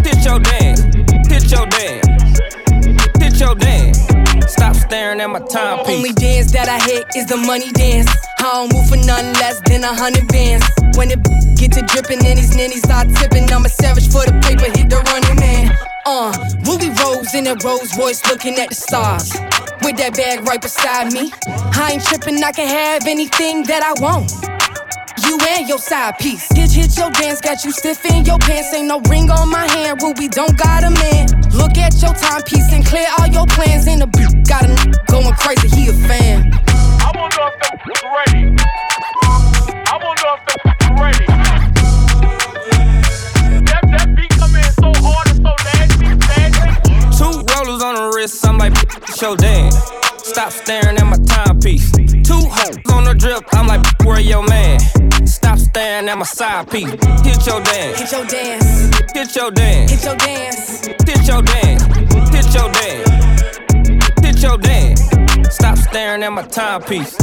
Hit 0.04 0.22
your 0.22 0.38
dance. 0.38 0.82
Hit 1.32 1.50
your 1.50 1.66
dance. 1.66 2.06
Hit 3.18 3.40
your 3.40 3.54
dance. 3.54 3.98
Stop 4.52 4.76
staring 4.76 5.20
at 5.20 5.30
my 5.30 5.38
timepiece. 5.38 5.96
Only 5.96 6.12
dance 6.12 6.52
that 6.52 6.68
I 6.68 6.78
hit 6.84 7.06
is 7.16 7.24
the 7.24 7.38
money 7.38 7.72
dance. 7.72 8.10
I 8.40 8.42
don't 8.52 8.72
move 8.74 8.86
for 8.86 8.98
nothing 8.98 9.32
less 9.40 9.62
than 9.64 9.82
a 9.82 9.94
hundred 9.94 10.28
bands. 10.28 10.66
When 10.98 11.10
it 11.10 11.24
get 11.56 11.72
to 11.72 11.82
dripping 11.88 12.20
and 12.26 12.36
these 12.36 12.54
ninnies 12.54 12.82
start 12.82 13.08
tipping, 13.16 13.50
I'm 13.50 13.64
a 13.64 13.68
savage 13.70 14.12
for 14.12 14.26
the 14.28 14.36
paper, 14.44 14.68
hit 14.76 14.90
the 14.90 15.00
running 15.08 15.40
man. 15.40 15.72
Uh, 16.04 16.36
Ruby 16.68 16.92
Rose 17.00 17.32
in 17.32 17.46
a 17.46 17.56
Rolls 17.64 17.96
Royce 17.96 18.20
looking 18.28 18.58
at 18.58 18.68
the 18.68 18.74
stars. 18.74 19.32
With 19.80 19.96
that 19.96 20.16
bag 20.16 20.46
right 20.46 20.60
beside 20.60 21.14
me. 21.14 21.32
I 21.48 21.92
ain't 21.92 22.04
tripping, 22.04 22.44
I 22.44 22.52
can 22.52 22.68
have 22.68 23.06
anything 23.06 23.62
that 23.64 23.80
I 23.82 23.98
want. 24.02 24.53
You 25.22 25.38
and 25.48 25.68
your 25.68 25.78
side 25.78 26.18
piece. 26.18 26.48
Hit, 26.52 26.72
hit 26.72 26.96
your 26.98 27.10
dance, 27.10 27.40
got 27.40 27.64
you 27.64 27.70
stiff 27.72 28.04
in 28.06 28.24
your 28.24 28.38
pants. 28.38 28.74
Ain't 28.74 28.88
no 28.88 29.00
ring 29.08 29.30
on 29.30 29.48
my 29.50 29.66
hand, 29.70 30.02
Ruby 30.02 30.28
don't 30.28 30.56
got 30.58 30.82
a 30.84 30.90
man. 30.90 31.26
Look 31.52 31.78
at 31.78 31.94
your 32.02 32.12
timepiece 32.14 32.72
and 32.72 32.84
clear 32.84 33.06
all 33.18 33.28
your 33.28 33.46
plans. 33.46 33.86
In 33.86 34.00
the 34.00 34.06
beat, 34.08 34.46
got 34.48 34.64
a 34.64 34.70
n- 34.70 34.92
going 35.06 35.34
crazy, 35.34 35.68
he 35.68 35.88
a 35.88 35.92
fan. 35.92 36.50
I 36.66 37.12
wonder 37.14 37.46
if 37.46 37.80
them 37.86 38.12
ready. 38.18 38.56
I 39.86 39.96
wonder 40.02 40.28
if 40.34 40.42
them 40.82 40.96
ready. 40.98 41.26
That, 43.70 43.82
that 43.92 44.14
beat 44.16 44.30
come 44.30 44.56
in 44.56 44.70
so 44.82 44.92
hard 45.00 45.28
and 45.28 45.38
so 45.38 45.54
nasty, 45.64 46.08
nasty. 46.26 47.18
Two 47.18 47.44
rollers 47.54 47.82
on 47.82 47.94
the 47.94 48.12
wrist, 48.16 48.44
I'm 48.46 48.58
like, 48.58 48.72
it's 49.08 49.22
your 49.22 49.36
dance. 49.36 50.03
Stop 50.24 50.52
staring 50.52 50.96
at 50.96 51.04
my 51.04 51.18
timepiece. 51.18 51.92
Two 51.92 52.40
hoes 52.48 52.78
on 52.92 53.04
the 53.04 53.14
drip, 53.14 53.44
I'm 53.52 53.66
like, 53.66 53.84
where 54.04 54.20
your 54.20 54.42
man? 54.48 54.80
Stop 55.26 55.58
staring 55.58 56.08
at 56.08 56.16
my 56.16 56.24
side 56.24 56.70
piece. 56.70 56.90
Hit 56.90 57.46
your 57.46 57.60
dance. 57.60 58.00
Hit 58.00 58.10
your 58.10 58.24
dance. 58.24 59.12
Hit 59.12 59.36
your 59.36 59.50
dance. 59.50 59.90
Hit 59.90 60.02
your 60.02 60.16
dance. 60.16 60.86
Hit 61.04 61.28
your 61.28 61.42
dance. 61.42 61.82
Hit 62.32 62.54
your 62.54 62.72
dance. 62.72 63.10
Hit 64.24 64.42
your 64.42 64.56
dance. 64.56 65.54
Stop 65.54 65.76
staring 65.76 66.22
at 66.22 66.32
my 66.32 66.42
timepiece. 66.42 67.14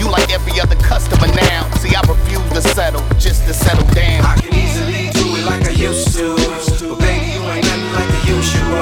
You 0.00 0.08
like 0.08 0.32
every 0.32 0.58
other 0.58 0.76
customer 0.76 1.28
now. 1.36 1.68
See, 1.76 1.94
I 1.94 2.00
refuse 2.08 2.48
to 2.56 2.62
settle, 2.72 3.06
just 3.18 3.44
to 3.44 3.52
settle 3.52 3.84
down. 3.92 4.24
I 4.24 4.40
can 4.40 4.54
easily 4.54 5.10
do 5.12 5.36
it 5.36 5.44
like 5.44 5.68
I 5.68 5.76
used 5.76 6.16
to. 6.16 6.32
But 6.88 7.00
baby, 7.00 7.36
you 7.36 7.42
ain't 7.44 7.68
nothing 7.68 7.92
like 7.92 8.08
the 8.08 8.32
usual. 8.32 8.80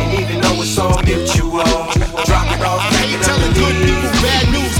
And 0.00 0.18
even 0.18 0.40
though 0.40 0.56
it's 0.64 0.78
all 0.78 0.96
mutual, 1.04 1.60
drop 2.24 2.48
it 2.48 2.64
off, 2.64 2.80
back 2.96 3.12
it 3.12 3.28
up 3.28 3.44
good 3.60 3.76
people, 3.84 4.08
bad 4.24 4.48
news. 4.48 4.72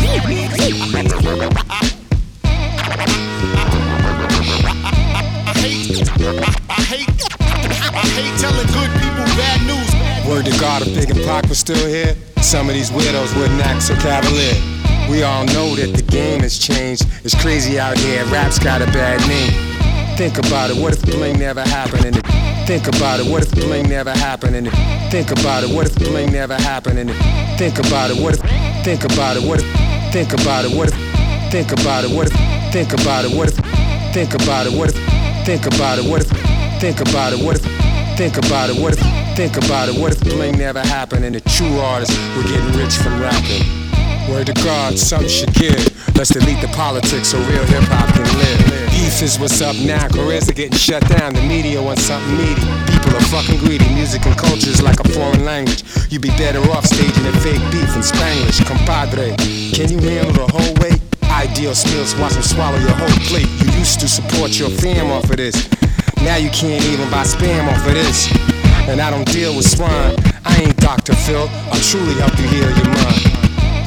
I 4.88 5.53
hate, 5.61 6.01
I 6.71 6.81
hate, 6.81 7.12
I 7.93 8.09
hate 8.17 8.35
telling 8.41 8.69
good 8.73 8.91
people 8.97 9.27
bad 9.37 9.61
news. 9.69 9.91
Word 10.27 10.47
to 10.47 10.59
God, 10.59 10.81
if 10.81 10.95
Big 10.95 11.11
and 11.11 11.21
Pac 11.27 11.47
was 11.51 11.59
still 11.59 11.87
here, 11.87 12.17
some 12.53 12.69
of 12.69 12.75
these 12.75 12.91
weirdos 12.91 13.35
wouldn't 13.35 13.65
act 13.65 13.83
so 13.83 13.95
cavalier. 13.95 14.53
We 15.09 15.23
all 15.23 15.47
know 15.57 15.75
that 15.75 15.97
the 15.97 16.03
game 16.03 16.41
has 16.41 16.59
changed. 16.59 17.07
It's 17.25 17.35
crazy 17.35 17.81
out 17.81 17.97
here, 17.97 18.27
rap's 18.27 18.59
got 18.59 18.83
a 18.83 18.85
bad 18.93 19.27
name. 19.27 20.19
Think 20.19 20.37
about 20.37 20.69
it, 20.69 20.77
what 20.77 20.93
if 20.93 21.01
bling 21.01 21.38
never 21.38 21.62
happened 21.62 22.05
and 22.05 22.15
it 22.15 22.27
Think 22.67 22.88
about 22.88 23.21
it, 23.21 23.27
what 23.33 23.43
if 23.43 23.53
bling 23.53 23.88
never 23.88 24.11
happened 24.11 24.55
and 24.55 24.67
it 24.67 24.75
Think 25.11 25.31
about 25.31 25.65
it, 25.65 25.75
what 25.75 25.87
if 25.87 25.97
bling 25.97 26.31
never 26.31 26.53
happened 26.53 26.99
and 26.99 27.09
it 27.09 27.17
Think 27.57 27.79
about 27.79 28.11
it, 28.11 28.23
what 28.23 28.35
if 28.35 28.41
Think 28.85 29.05
about 29.05 29.38
it, 29.38 29.49
what 29.49 29.62
if 29.62 30.12
Think 30.12 30.35
about 30.35 30.67
it, 30.67 30.77
what 30.77 30.93
if 30.93 31.51
Think 31.51 31.73
about 31.73 32.05
it, 32.05 32.11
what 32.15 32.29
if 32.29 32.37
Think 32.71 32.93
about 32.93 33.25
it, 33.25 33.33
what 33.33 33.49
if 33.49 33.57
Think 34.12 34.35
about 34.35 34.67
it, 34.67 34.77
what 34.77 34.91
if 34.91 34.97
Think 35.47 35.65
about 35.65 35.99
it, 35.99 36.05
what 36.05 36.21
if 36.21 36.29
Think 36.83 37.01
about 37.01 37.33
it, 37.33 37.43
what 37.43 37.57
if 37.57 37.92
Think 38.16 38.37
about 38.38 38.70
it, 38.70 38.81
what 38.81 38.92
if 38.92 39.22
Think 39.37 39.57
about 39.57 39.88
it, 39.88 39.96
what 39.96 40.12
if 40.12 40.20
bling 40.20 40.59
never 40.59 40.81
happened 40.81 41.25
and 41.25 41.35
the 41.35 41.40
true 41.40 41.79
artists 41.81 42.14
were 42.37 42.42
getting 42.42 42.77
rich 42.77 42.94
from 43.01 43.18
rapping? 43.18 43.64
Word 44.29 44.46
to 44.46 44.53
God, 44.61 44.98
something 44.98 45.29
should 45.29 45.55
give. 45.55 45.81
Let's 46.14 46.29
delete 46.29 46.61
the 46.61 46.68
politics 46.77 47.29
so 47.29 47.38
real 47.48 47.64
hip 47.64 47.83
hop 47.88 48.12
can 48.12 48.29
live. 48.37 48.92
Beef 48.92 49.22
is 49.22 49.38
what's 49.38 49.62
up 49.62 49.75
now, 49.77 50.07
careers 50.09 50.51
are 50.51 50.53
getting 50.53 50.77
shut 50.77 51.01
down. 51.09 51.33
The 51.33 51.40
media 51.40 51.81
wants 51.81 52.03
something 52.03 52.37
meaty. 52.37 52.61
People 52.92 53.16
are 53.16 53.27
fucking 53.33 53.59
greedy. 53.64 53.88
Music 53.94 54.25
and 54.27 54.37
culture 54.37 54.68
is 54.68 54.83
like 54.83 55.01
a 55.01 55.09
foreign 55.09 55.46
language. 55.46 55.83
You'd 56.12 56.22
be 56.22 56.31
better 56.37 56.61
off 56.77 56.85
staging 56.85 57.25
a 57.25 57.33
fake 57.40 57.64
beef 57.72 57.88
in 57.96 58.05
Spanglish. 58.05 58.61
Compadre, 58.68 59.35
can 59.72 59.88
you 59.88 59.98
handle 59.98 60.44
the 60.44 60.53
whole 60.53 60.75
weight? 60.85 61.01
Ideal 61.25 61.75
skills, 61.75 62.14
watch 62.16 62.35
them 62.35 62.42
swallow 62.42 62.79
your 62.79 62.92
whole 62.92 63.16
plate. 63.27 63.48
You 63.64 63.72
used 63.81 63.98
to 64.01 64.09
support 64.09 64.59
your 64.59 64.68
fam 64.68 65.11
off 65.11 65.25
of 65.31 65.38
this. 65.38 65.57
Now 66.25 66.37
you 66.37 66.51
can't 66.51 66.85
even 66.87 67.11
buy 67.11 67.25
spam 67.25 67.67
off 67.67 67.87
of 67.87 67.95
this. 67.95 68.31
And 68.89 69.01
I 69.01 69.11
don't 69.11 69.27
deal 69.27 69.57
with 69.57 69.69
swine. 69.69 70.15
I 70.45 70.57
ain't 70.63 70.77
Dr. 70.77 71.15
Phil. 71.15 71.49
I'll 71.71 71.81
truly 71.81 72.15
help 72.15 72.39
you 72.39 72.47
heal 72.47 72.71
your 72.71 72.89
mind. 72.89 73.43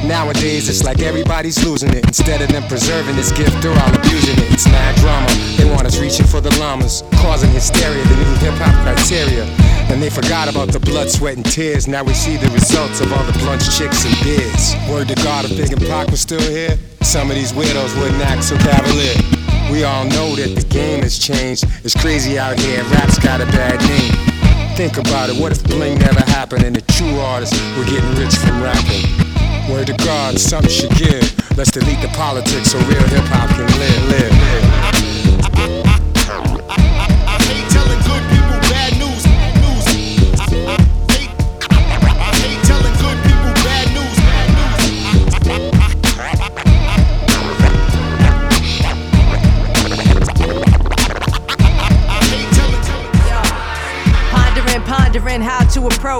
Nowadays, 0.06 0.68
it's 0.68 0.84
like 0.84 1.00
everybody's 1.00 1.64
losing 1.64 1.92
it. 1.94 2.04
Instead 2.04 2.42
of 2.42 2.48
them 2.48 2.62
preserving 2.68 3.16
this 3.16 3.32
gift, 3.32 3.60
they're 3.62 3.72
all 3.72 3.94
abusing 3.94 4.36
it. 4.36 4.52
It's 4.52 4.66
mad 4.66 4.94
drama. 4.96 5.26
They 5.56 5.64
want 5.64 5.86
us 5.86 5.98
reaching 5.98 6.26
for 6.26 6.40
the 6.40 6.50
llamas, 6.60 7.02
causing 7.14 7.50
hysteria, 7.50 8.04
the 8.04 8.16
new 8.16 8.34
hip 8.36 8.54
hop 8.54 8.74
criteria. 8.84 9.44
And 9.90 10.02
they 10.02 10.10
forgot 10.10 10.48
about 10.48 10.72
the 10.72 10.80
blood, 10.80 11.10
sweat, 11.10 11.36
and 11.36 11.44
tears. 11.44 11.88
Now 11.88 12.04
we 12.04 12.12
see 12.12 12.36
the 12.36 12.50
results 12.50 13.00
of 13.00 13.12
all 13.12 13.24
the 13.24 13.36
blunts, 13.38 13.76
chicks, 13.76 14.04
and 14.04 14.14
beards. 14.22 14.76
Word 14.90 15.08
to 15.08 15.14
God, 15.24 15.46
if 15.46 15.56
Big 15.56 15.72
and 15.72 15.80
Pac 15.88 16.10
was 16.10 16.20
still 16.20 16.40
here, 16.40 16.76
some 17.00 17.30
of 17.30 17.34
these 17.34 17.54
widows 17.54 17.94
wouldn't 17.96 18.22
act 18.22 18.44
so 18.44 18.56
cavalier. 18.58 19.45
We 19.70 19.84
all 19.84 20.04
know 20.04 20.34
that 20.36 20.54
the 20.54 20.66
game 20.68 21.02
has 21.02 21.18
changed. 21.18 21.64
It's 21.84 21.94
crazy 21.94 22.38
out 22.38 22.58
here, 22.58 22.82
rap's 22.84 23.18
got 23.18 23.40
a 23.40 23.46
bad 23.46 23.80
name. 23.80 24.76
Think 24.76 24.98
about 24.98 25.30
it, 25.30 25.40
what 25.40 25.52
if 25.52 25.64
bling 25.64 25.98
never 25.98 26.20
happened 26.20 26.64
and 26.64 26.76
the 26.76 26.82
true 26.92 27.18
artists 27.18 27.58
were 27.76 27.84
getting 27.84 28.14
rich 28.14 28.34
from 28.36 28.62
rapping? 28.62 29.04
Word 29.70 29.88
to 29.88 29.94
God, 30.04 30.38
something 30.38 30.70
should 30.70 30.94
give. 30.96 31.24
Let's 31.56 31.70
delete 31.70 32.00
the 32.00 32.08
politics 32.08 32.70
so 32.70 32.78
real 32.80 33.06
hip 33.08 33.24
hop 33.26 33.50
can 33.50 33.66
live, 33.78 34.08
live, 34.10 34.32
live. 34.32 34.95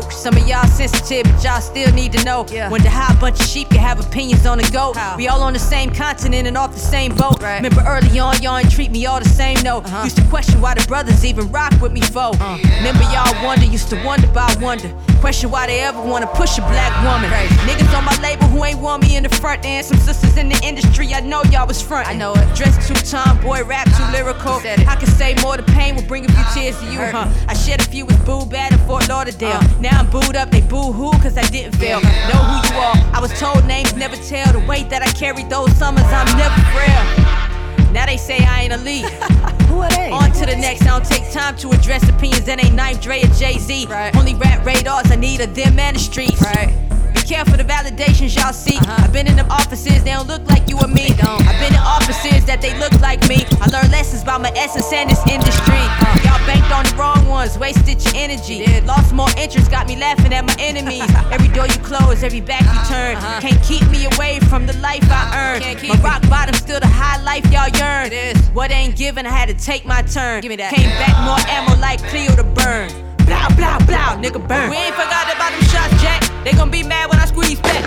Approach. 0.07 0.17
Some 0.19 0.37
of 0.37 0.47
y'all 0.49 0.67
sensitive, 0.67 1.25
but 1.25 1.43
y'all 1.43 1.61
still 1.61 1.93
need 1.93 2.13
to 2.13 2.25
know. 2.25 2.47
Wonder 2.71 2.89
how 2.89 3.15
a 3.15 3.21
bunch 3.21 3.41
of 3.41 3.47
sheep 3.47 3.69
can 3.69 3.79
have 3.79 4.01
opinions 4.01 4.47
on 4.47 4.61
a 4.61 4.71
goat. 4.71 4.97
We 5.17 5.29
all 5.29 5.43
on 5.43 5.53
the 5.53 5.59
same 5.59 5.91
continent 5.91 6.47
and 6.47 6.57
off 6.57 6.73
the 6.73 6.79
same 6.79 7.15
boat. 7.15 7.43
Remember 7.43 7.83
early 7.87 8.19
on, 8.19 8.41
y'all 8.43 8.59
ain't 8.59 8.71
treat 8.71 8.91
me 8.91 9.07
all 9.07 9.21
the 9.21 9.29
same, 9.29 9.61
no. 9.63 9.79
Uh-huh. 9.79 10.05
Used 10.05 10.17
to 10.17 10.25
question 10.29 10.61
why 10.61 10.75
the 10.75 10.87
brothers 10.87 11.25
even 11.25 11.51
rock 11.51 11.73
with 11.81 11.93
me, 11.93 12.01
foe. 12.01 12.31
Uh-huh. 12.31 12.59
Remember 12.79 13.03
y'all 13.13 13.45
wonder, 13.45 13.67
used 13.67 13.89
to 13.91 14.03
wonder 14.05 14.29
about 14.29 14.61
wonder. 14.61 14.89
Question 15.21 15.51
why 15.51 15.67
they 15.67 15.81
ever 15.81 16.01
wanna 16.01 16.27
push 16.29 16.59
a 16.59 16.61
black 16.63 16.93
woman. 17.05 17.31
Niggas 17.67 17.97
on 17.97 18.05
my 18.05 18.17
label 18.21 18.47
who 18.47 18.65
ain't 18.65 18.79
want 18.79 19.03
me 19.03 19.17
in 19.17 19.23
the 19.23 19.29
front, 19.29 19.65
and 19.65 19.85
some 19.85 19.99
sisters 19.99 20.37
in 20.37 20.49
the 20.49 20.61
industry, 20.63 21.13
I 21.15 21.21
know 21.21 21.43
y'all 21.45 21.67
was 21.67 21.81
front. 21.81 22.09
I 22.09 22.15
know 22.15 22.33
it. 22.35 22.55
Dressed 22.55 22.87
too 22.87 22.95
tomboy, 22.95 23.65
rap 23.65 23.87
too 23.97 24.05
lyrical. 24.13 24.61
I 24.65 24.97
can 24.97 25.09
say 25.09 25.35
more, 25.43 25.57
the 25.57 25.63
pain 25.63 25.97
will 25.97 26.05
bring 26.05 26.25
a 26.25 26.29
few 26.29 26.37
uh-huh. 26.37 26.61
tears 26.61 26.79
to 26.81 26.87
you, 26.93 26.99
huh? 26.99 27.29
I 27.49 27.55
shed 27.55 27.81
a 27.81 27.85
few 27.85 28.05
with 28.07 28.25
Boo 28.25 28.47
Bad 28.47 28.73
in 28.73 28.79
Fort 28.81 29.09
Lauderdale. 29.09 29.57
Uh-huh. 29.57 29.81
Now 29.81 30.01
I'm 30.01 30.11
booed 30.11 30.37
up, 30.37 30.51
they 30.51 30.61
boo 30.61 30.93
hoo, 30.93 31.13
cause 31.21 31.37
I 31.37 31.43
didn't 31.49 31.77
fail. 31.77 32.01
Know 32.01 32.43
who 32.49 32.69
you 32.69 32.75
are. 32.81 32.97
I 33.15 33.19
was 33.21 33.33
told 33.39 33.65
names 33.67 33.95
never 33.95 34.17
tell. 34.17 34.53
The 34.53 34.65
weight 34.67 34.91
that 34.91 35.03
I 35.03 35.11
carried 35.13 35.51
those 35.51 35.73
summers, 35.77 36.05
I'm 36.05 36.27
never 36.37 36.61
frail. 36.75 37.93
Now 37.93 38.07
they 38.07 38.17
say 38.17 38.45
I 38.45 38.63
ain't 38.63 38.73
elite. 38.73 39.07
Who 39.77 39.83
are 39.83 39.91
they? 39.91 40.11
On 40.11 40.33
to 40.33 40.47
the 40.47 40.57
next. 40.57 40.89
I 40.89 40.97
don't 40.97 41.05
take 41.05 41.31
time 41.31 41.55
to 41.59 41.69
address 41.69 42.09
opinions 42.09 42.47
that 42.47 42.65
ain't 42.65 42.75
Knife 42.75 42.99
Dre 42.99 43.21
or 43.21 43.29
Jay 43.37 43.59
Z. 43.59 43.87
Only 44.17 44.35
rap 44.35 44.65
radars, 44.65 45.13
I 45.13 45.17
need 45.17 45.43
a 45.43 45.47
them 45.47 45.79
and 45.79 45.97
the 45.97 46.01
streets. 46.01 46.41
Be 46.41 47.21
careful 47.21 47.59
the 47.59 47.65
validations 47.65 48.35
y'all 48.35 48.55
see. 48.55 48.79
I've 48.89 49.13
been 49.13 49.27
in 49.27 49.37
them 49.37 49.51
offices, 49.51 50.03
they 50.03 50.17
don't 50.17 50.27
look 50.29 50.41
like 50.49 50.67
you 50.71 50.79
or 50.81 50.89
me. 50.89 51.13
I've 51.21 51.61
been 51.61 51.77
in 51.77 51.85
offices 51.85 52.47
that 52.47 52.63
they 52.63 52.73
look 52.81 52.97
like 53.03 53.21
me. 53.29 53.45
I 53.61 53.69
learned 53.69 53.93
lessons 53.93 54.23
about 54.23 54.41
my 54.41 54.53
essence 54.57 54.91
and 54.95 55.11
this 55.11 55.21
industry. 55.29 55.83
Y'all 56.25 56.41
banked 56.49 56.73
on 56.73 56.89
the 56.89 56.97
wrong 56.97 57.16
ones, 57.37 57.59
wasted 57.59 58.03
your 58.03 58.15
energy. 58.17 58.65
Lost 58.87 59.13
more 59.13 59.29
interest, 59.37 59.71
got 59.71 59.87
me 59.87 59.97
laughing 59.97 60.33
at 60.33 60.45
my 60.45 60.57
enemies. 60.59 61.05
Every 61.31 61.49
door 61.49 61.67
you 61.67 61.79
close, 61.85 62.23
every 62.23 62.41
back 62.41 62.63
you 62.63 62.81
turn. 62.89 63.17
Uh-huh. 63.17 63.41
Can't 63.41 63.63
keep 63.63 63.85
me 63.91 64.07
away 64.17 64.41
from 64.49 64.67
the 64.67 64.73
life 64.79 65.05
I 65.11 65.15
uh-huh. 65.15 65.43
earned. 65.45 65.89
My 65.89 65.97
rock 66.01 66.23
bottom 66.31 66.55
still 66.55 66.81
the 66.81 66.87
high 66.87 67.23
life 67.23 67.45
y'all 67.53 67.69
yearn. 67.69 68.37
What 68.55 68.71
ain't 68.71 68.97
given, 68.97 69.27
I 69.27 69.31
had 69.31 69.49
to 69.49 69.55
take 69.55 69.85
my 69.85 70.01
turn. 70.03 70.41
Give 70.41 70.49
me 70.49 70.57
that. 70.57 70.73
Came 70.73 70.89
back 71.03 71.15
more 71.29 71.41
ammo 71.53 71.79
like 71.81 72.01
Cleo 72.09 72.35
to 72.37 72.45
burn. 72.45 72.89
Blow, 73.29 73.47
blow, 73.59 73.77
blow, 73.85 74.09
nigga 74.23 74.41
burn. 74.49 74.71
We 74.71 74.77
ain't 74.77 74.95
forgot 74.95 75.29
about 75.35 75.53
them 75.53 75.63
shots, 75.69 76.03
Jack. 76.03 76.23
They 76.45 76.53
gon' 76.53 76.71
be 76.71 76.83
mad 76.83 77.11
when 77.11 77.21
I 77.21 77.27
squeeze 77.27 77.61
back. 77.61 77.85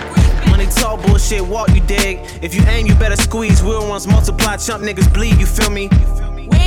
Money 0.48 0.68
talk, 0.68 1.02
bullshit, 1.06 1.42
walk, 1.42 1.70
you 1.70 1.82
dig. 1.82 2.20
If 2.44 2.54
you 2.54 2.62
aim, 2.68 2.86
you 2.86 2.94
better 2.96 3.16
squeeze. 3.16 3.64
Real 3.64 3.88
ones 3.90 4.06
multiply, 4.06 4.58
chump 4.58 4.84
niggas 4.84 5.12
bleed, 5.12 5.38
you 5.40 5.48
feel 5.48 5.72
me? 5.72 5.90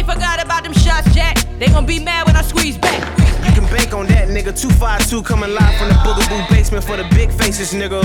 Ain't 0.03 0.11
forgot 0.15 0.45
about 0.45 0.65
them 0.65 0.73
shots, 0.73 1.15
Jack. 1.15 1.37
They 1.61 1.69
gon' 1.69 1.87
be 1.87 2.01
mad 2.01 2.27
when 2.27 2.35
I 2.35 2.43
squeeze 2.43 2.77
back. 2.77 2.99
You 3.47 3.53
can 3.53 3.65
bank 3.71 3.95
on 3.95 4.09
that, 4.09 4.27
nigga. 4.31 4.51
252 4.51 5.23
coming 5.23 5.55
live 5.55 5.79
from 5.79 5.91
the 5.91 5.95
Boogaboo 6.03 6.49
basement 6.51 6.83
for 6.83 6.97
the 6.97 7.05
big 7.15 7.31
faces, 7.31 7.73
nigga. 7.73 8.03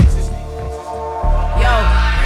Yo, 1.58 1.74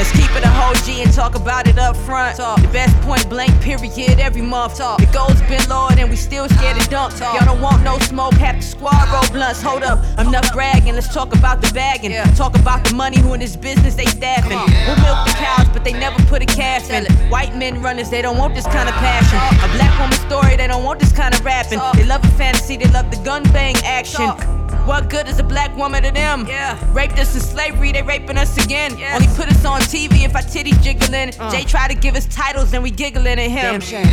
Let's 0.03 0.19
keep 0.19 0.35
it 0.35 0.43
a 0.43 0.51
whole 0.51 0.75
G 0.83 1.01
and 1.01 1.13
talk 1.13 1.37
about 1.37 1.69
it 1.69 1.79
up 1.79 1.97
front. 1.97 2.37
Talk. 2.37 2.61
The 2.61 2.67
best 2.75 3.01
point 3.03 3.31
blank 3.31 3.53
period 3.61 4.19
every 4.19 4.43
month. 4.43 4.79
Talk. 4.79 4.99
The 4.99 5.07
goal's 5.07 5.41
been 5.43 5.63
lowered 5.69 5.97
and 5.97 6.11
we 6.11 6.17
still 6.17 6.49
scared 6.49 6.77
to 6.81 6.91
dump. 6.91 7.15
Talk. 7.15 7.39
Y'all 7.39 7.45
don't 7.47 7.61
want 7.61 7.85
no 7.85 8.01
smoke, 8.01 8.35
have 8.35 8.57
the 8.57 8.63
squad 8.63 9.09
roll 9.13 9.31
blunts. 9.31 9.63
Hold 9.63 9.85
up, 9.85 10.01
enough 10.19 10.53
bragging. 10.53 10.95
Let's 10.95 11.15
talk 11.15 11.33
about 11.37 11.63
the 11.63 11.73
bagging. 11.73 12.11
Yeah. 12.11 12.25
Talk 12.35 12.59
about 12.59 12.83
the 12.83 12.97
money 12.97 13.21
who 13.21 13.33
in 13.35 13.39
this 13.39 13.55
business 13.55 13.95
they 13.95 14.07
staffing. 14.07 14.59
We 14.59 15.03
milk 15.07 15.23
the 15.25 15.35
cows 15.39 15.69
but 15.73 15.85
they 15.85 15.93
never 15.93 16.21
put 16.27 16.43
a 16.43 16.47
calf 16.47 16.91
in. 16.91 17.05
White 17.31 17.55
men 17.55 17.81
runners, 17.81 18.11
they 18.11 18.23
don't 18.23 18.39
want 18.39 18.57
this 18.57 18.67
kind 18.67 18.89
of 18.89 18.97
passion. 18.97 19.39
A 19.39 19.73
black 19.77 19.97
woman 20.01 20.19
story, 20.29 20.57
they 20.57 20.67
don't 20.67 20.83
want 20.83 20.99
this 20.99 21.13
kind 21.13 21.33
of 21.33 21.45
rapping. 21.45 21.79
They 21.95 22.03
love 22.03 22.25
a 22.25 22.31
fantasy, 22.31 22.77
they 22.77 22.91
love 22.91 23.09
the 23.13 23.23
gun 23.23 23.45
bang 23.53 23.77
action. 23.85 24.62
What 24.85 25.09
good 25.09 25.29
is 25.29 25.39
a 25.39 25.45
black 25.45 25.77
woman 25.77 26.03
to 26.03 26.11
them? 26.11 26.45
Yeah. 26.47 26.77
Raped 26.93 27.17
us 27.19 27.35
in 27.37 27.41
slavery, 27.41 27.93
they 27.93 28.03
raping 28.03 28.37
us 28.37 28.63
again. 28.63 28.99
Yeah. 28.99 29.15
Only 29.15 29.29
put 29.29 29.49
us 29.49 29.65
on 29.65 29.81
TV 29.83 30.25
if 30.25 30.35
our 30.35 30.43
titties 30.43 30.81
jiggling. 30.83 31.33
Uh. 31.39 31.53
Jay 31.53 31.63
tried 31.63 31.89
to 31.89 31.95
give 31.95 32.17
us 32.17 32.27
titles 32.27 32.73
and 32.73 32.83
we 32.83 32.91
giggling 32.91 33.39
at 33.39 33.39
him. 33.39 33.79
Damn 33.79 33.81
shame. 33.81 34.07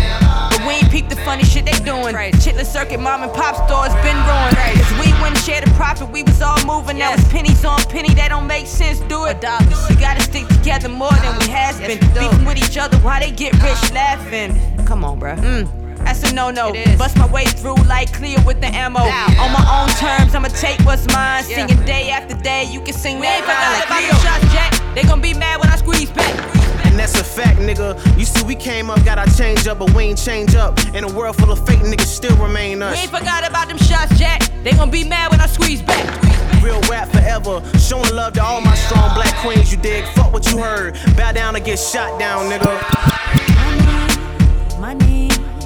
But 0.51 0.61
we 0.67 0.73
ain't 0.75 0.91
peep 0.91 1.09
the 1.09 1.15
funny 1.17 1.43
shit 1.43 1.65
they 1.65 1.71
doing. 1.83 2.13
Right. 2.13 2.33
Chitlin 2.35 2.65
circuit, 2.65 2.99
mom 2.99 3.23
and 3.23 3.33
pop 3.33 3.55
stores 3.55 3.93
been 4.03 4.15
ruined. 4.15 4.57
Right. 4.57 4.75
Cause 4.75 4.91
we 5.03 5.11
wouldn't 5.21 5.39
share 5.39 5.59
the 5.59 5.71
profit, 5.71 6.11
we 6.11 6.21
was 6.21 6.39
all 6.41 6.63
moving. 6.65 6.97
Yes. 6.97 7.17
Now 7.17 7.23
it's 7.23 7.31
pennies 7.33 7.65
on 7.65 7.81
penny, 7.89 8.13
that 8.13 8.29
don't 8.29 8.45
make 8.45 8.67
sense, 8.67 8.99
do 9.01 9.25
it. 9.25 9.41
Dollars. 9.41 9.89
We 9.89 9.95
gotta 9.95 10.21
stick 10.21 10.47
together 10.49 10.89
more 10.89 11.11
than 11.11 11.37
we 11.39 11.47
has 11.47 11.79
yes, 11.79 11.97
been. 11.97 12.13
Beefing 12.13 12.45
with 12.45 12.57
each 12.57 12.77
other, 12.77 12.97
while 12.97 13.19
they 13.19 13.31
get 13.31 13.53
rich 13.63 13.91
laughing? 13.91 14.85
Come 14.85 15.03
on, 15.03 15.19
bruh. 15.19 15.37
Mm. 15.39 15.78
That's 16.05 16.31
a 16.31 16.33
no 16.33 16.51
no. 16.51 16.73
Bust 16.97 17.17
my 17.17 17.27
way 17.27 17.45
through 17.45 17.75
like 17.87 18.11
clear 18.13 18.37
with 18.45 18.61
the 18.61 18.67
ammo. 18.67 19.05
Yeah. 19.05 19.43
On 19.43 19.51
my 19.51 19.65
own 19.69 19.89
terms, 19.97 20.35
I'ma 20.35 20.47
take 20.49 20.79
what's 20.81 21.07
mine. 21.07 21.45
Yeah. 21.47 21.67
Singing 21.67 21.85
day 21.85 22.09
after 22.09 22.35
day, 22.35 22.63
you 22.65 22.81
can 22.81 22.93
sing 22.93 23.19
that. 23.21 23.89
Like 23.89 24.05
shots, 24.21 24.53
Jack, 24.53 24.95
they 24.95 25.03
gon' 25.03 25.21
be 25.21 25.33
mad 25.33 25.59
when 25.59 25.69
I 25.69 25.75
squeeze 25.75 26.09
back 26.11 26.33
And 26.85 26.97
that's 26.97 27.19
a 27.19 27.23
fact, 27.23 27.59
nigga. 27.59 27.95
You 28.17 28.25
see, 28.25 28.43
we 28.45 28.55
came 28.55 28.89
up, 28.89 29.03
got 29.05 29.17
our 29.17 29.27
change 29.27 29.67
up, 29.67 29.79
but 29.79 29.93
we 29.93 30.03
ain't 30.05 30.17
change 30.17 30.55
up. 30.55 30.79
In 30.95 31.03
a 31.03 31.11
world 31.13 31.35
full 31.35 31.51
of 31.51 31.65
fake 31.67 31.79
niggas, 31.79 32.01
still 32.07 32.35
remain 32.37 32.81
us. 32.81 32.93
We 32.95 33.01
ain't 33.01 33.11
forgot 33.11 33.47
about 33.47 33.67
them 33.67 33.77
shots, 33.77 34.17
Jack. 34.17 34.41
They 34.63 34.71
gon' 34.71 34.91
be 34.91 35.03
mad 35.03 35.31
when 35.31 35.41
I 35.41 35.45
squeeze 35.47 35.81
back. 35.81 36.05
Real 36.63 36.81
rap 36.89 37.07
forever. 37.09 37.61
Showing 37.79 38.13
love 38.13 38.33
to 38.33 38.43
all 38.43 38.61
my 38.61 38.75
strong 38.75 39.13
black 39.15 39.33
queens, 39.37 39.71
you 39.71 39.77
dig? 39.77 40.03
Fuck 40.15 40.33
what 40.33 40.51
you 40.51 40.57
heard. 40.57 40.97
Bow 41.15 41.31
down 41.31 41.55
or 41.55 41.59
get 41.59 41.79
shot 41.79 42.19
down, 42.19 42.49
nigga. 42.51 42.73
My 43.55 43.73
name, 43.85 44.81
my 44.81 44.93
name 44.93 45.58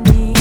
money. 0.00 0.31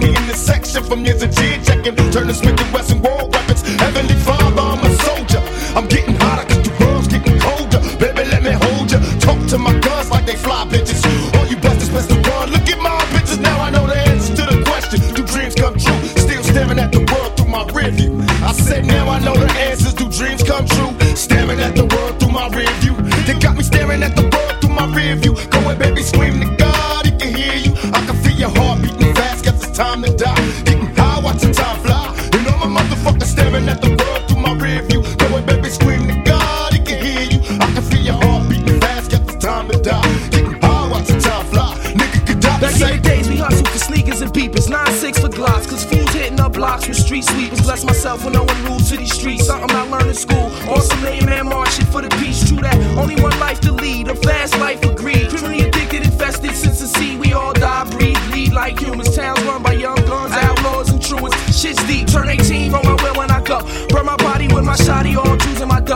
me 0.00 0.08
in 0.08 0.26
the 0.26 0.34
section 0.34 0.82
from 0.82 1.04
years 1.04 1.22
of 1.22 1.34
cheer 1.34 1.58
checking. 1.62 1.94
Turn 2.10 2.26
the 2.26 2.34
Smith 2.34 2.69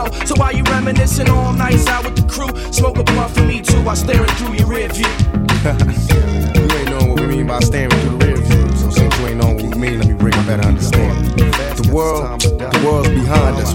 out. 0.05 0.27
So 0.27 0.35
while 0.37 0.55
you 0.55 0.63
reminiscing 0.63 1.29
all 1.29 1.53
nights 1.53 1.87
out 1.87 2.03
with 2.05 2.15
the 2.15 2.27
crew, 2.27 2.49
smoke 2.71 2.97
a 2.97 3.03
blunt 3.03 3.31
for 3.33 3.43
me 3.43 3.61
too. 3.61 3.81
while 3.83 3.95
staring 3.95 4.29
through 4.37 4.55
your 4.55 4.67
rear 4.67 4.87
view. 4.89 5.05
you 5.65 6.77
ain't 6.77 6.89
knowing 6.89 7.09
what 7.09 7.19
we 7.19 7.27
mean 7.27 7.47
by 7.47 7.59
staring 7.59 7.94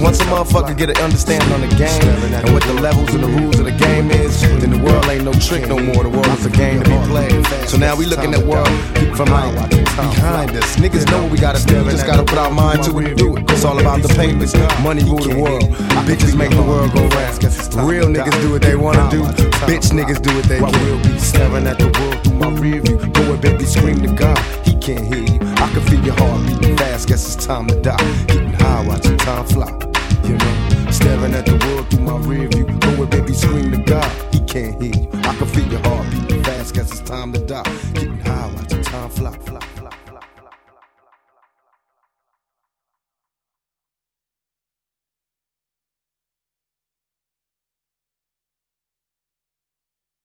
Once 0.01 0.19
a 0.21 0.25
motherfucker 0.25 0.77
get 0.77 0.89
an 0.89 0.97
understanding 1.05 1.53
on 1.53 1.61
the 1.61 1.69
game 1.77 2.01
and 2.33 2.55
what 2.55 2.63
the 2.63 2.73
levels 2.75 3.13
and 3.15 3.23
the 3.23 3.29
rules 3.29 3.59
of 3.59 3.67
the 3.67 3.73
game 3.73 4.11
is, 4.11 4.41
then 4.41 4.71
the 4.71 4.79
world 4.79 5.05
ain't 5.07 5.25
no 5.25 5.33
trick 5.35 5.69
no 5.69 5.79
more. 5.79 6.03
The 6.03 6.09
world's 6.09 6.47
a 6.47 6.51
game 6.51 6.83
to 6.83 6.89
be 6.89 6.97
played. 7.07 7.45
So 7.69 7.77
now 7.77 7.95
we 7.95 8.07
looking 8.07 8.33
at 8.33 8.43
world 8.43 8.69
from 9.15 9.29
like 9.29 9.71
behind 9.71 10.57
us. 10.57 10.77
Niggas 10.77 11.11
know 11.11 11.23
what 11.23 11.31
we 11.31 11.39
gotta 11.39 11.65
do. 11.67 11.85
Just 11.91 12.07
gotta 12.07 12.25
put 12.25 12.39
our 12.39 12.51
mind 12.51 12.83
to 12.85 12.99
it 12.99 13.09
and 13.09 13.19
do 13.19 13.37
it. 13.37 13.51
It's 13.51 13.65
all 13.65 13.79
about 13.79 14.01
the 14.01 14.09
papers. 14.09 14.55
Money 14.83 15.05
rule 15.05 15.19
the 15.19 15.37
world. 15.37 15.65
Bitches 16.09 16.35
make 16.35 16.51
the 16.51 16.63
world 16.63 16.93
go 16.93 17.07
round. 17.09 17.45
Real 17.89 18.07
niggas 18.07 18.41
do 18.41 18.53
what 18.53 18.63
they 18.63 18.77
wanna 18.77 19.11
do. 19.11 19.23
Bitch 19.69 19.93
niggas 19.93 20.23
do 20.23 20.35
what 20.35 20.45
they 20.45 20.61
want. 20.61 20.75
I 20.77 20.85
will 20.85 21.03
be 21.03 21.19
staring 21.19 21.67
at 21.67 21.79
the 21.79 21.93
world 22.01 22.25
through 22.25 22.39
my 22.39 22.49
rear 22.59 22.81
view. 22.81 22.97
Go 23.13 23.37
baby 23.37 23.65
scream 23.67 24.01
to 24.01 24.13
God. 24.15 24.39
He 24.65 24.75
can't 24.79 25.05
hear 25.05 25.25
you. 25.25 25.39
I 25.57 25.69
can 25.73 25.83
feel 25.83 26.03
your 26.03 26.15
heart 26.15 26.47
beating 26.47 26.77
fast. 26.79 27.07
Guess 27.07 27.35
it's 27.35 27.47
time 27.47 27.67
to 27.69 27.79
die. 27.83 28.25
Getting 28.27 28.55
high, 28.55 28.87
watching 28.87 29.19
time 29.19 29.45
fly. 29.45 29.90
You 30.31 30.37
know, 30.37 30.91
staring 30.93 31.35
at 31.35 31.45
the 31.45 31.59
world 31.67 31.91
through 31.91 32.05
my 32.05 32.17
rear 32.19 32.47
view. 32.47 32.65
Go 32.65 33.05
baby 33.07 33.35
scream 33.35 33.73
to 33.73 33.79
God. 33.79 34.09
He 34.33 34.39
can't 34.39 34.81
hear 34.81 34.95
you. 34.95 35.09
I 35.25 35.35
can 35.35 35.47
feel 35.49 35.67
your 35.67 35.81
heart 35.81 36.09
beating 36.09 36.45
fast. 36.45 36.73
Guess 36.73 36.93
it's 36.93 37.01
time 37.01 37.33
to 37.33 37.41
die. 37.41 37.65
Getting 37.95 38.21
high, 38.21 38.53
watching 38.55 38.83
time 38.83 39.11
fly. 39.11 39.70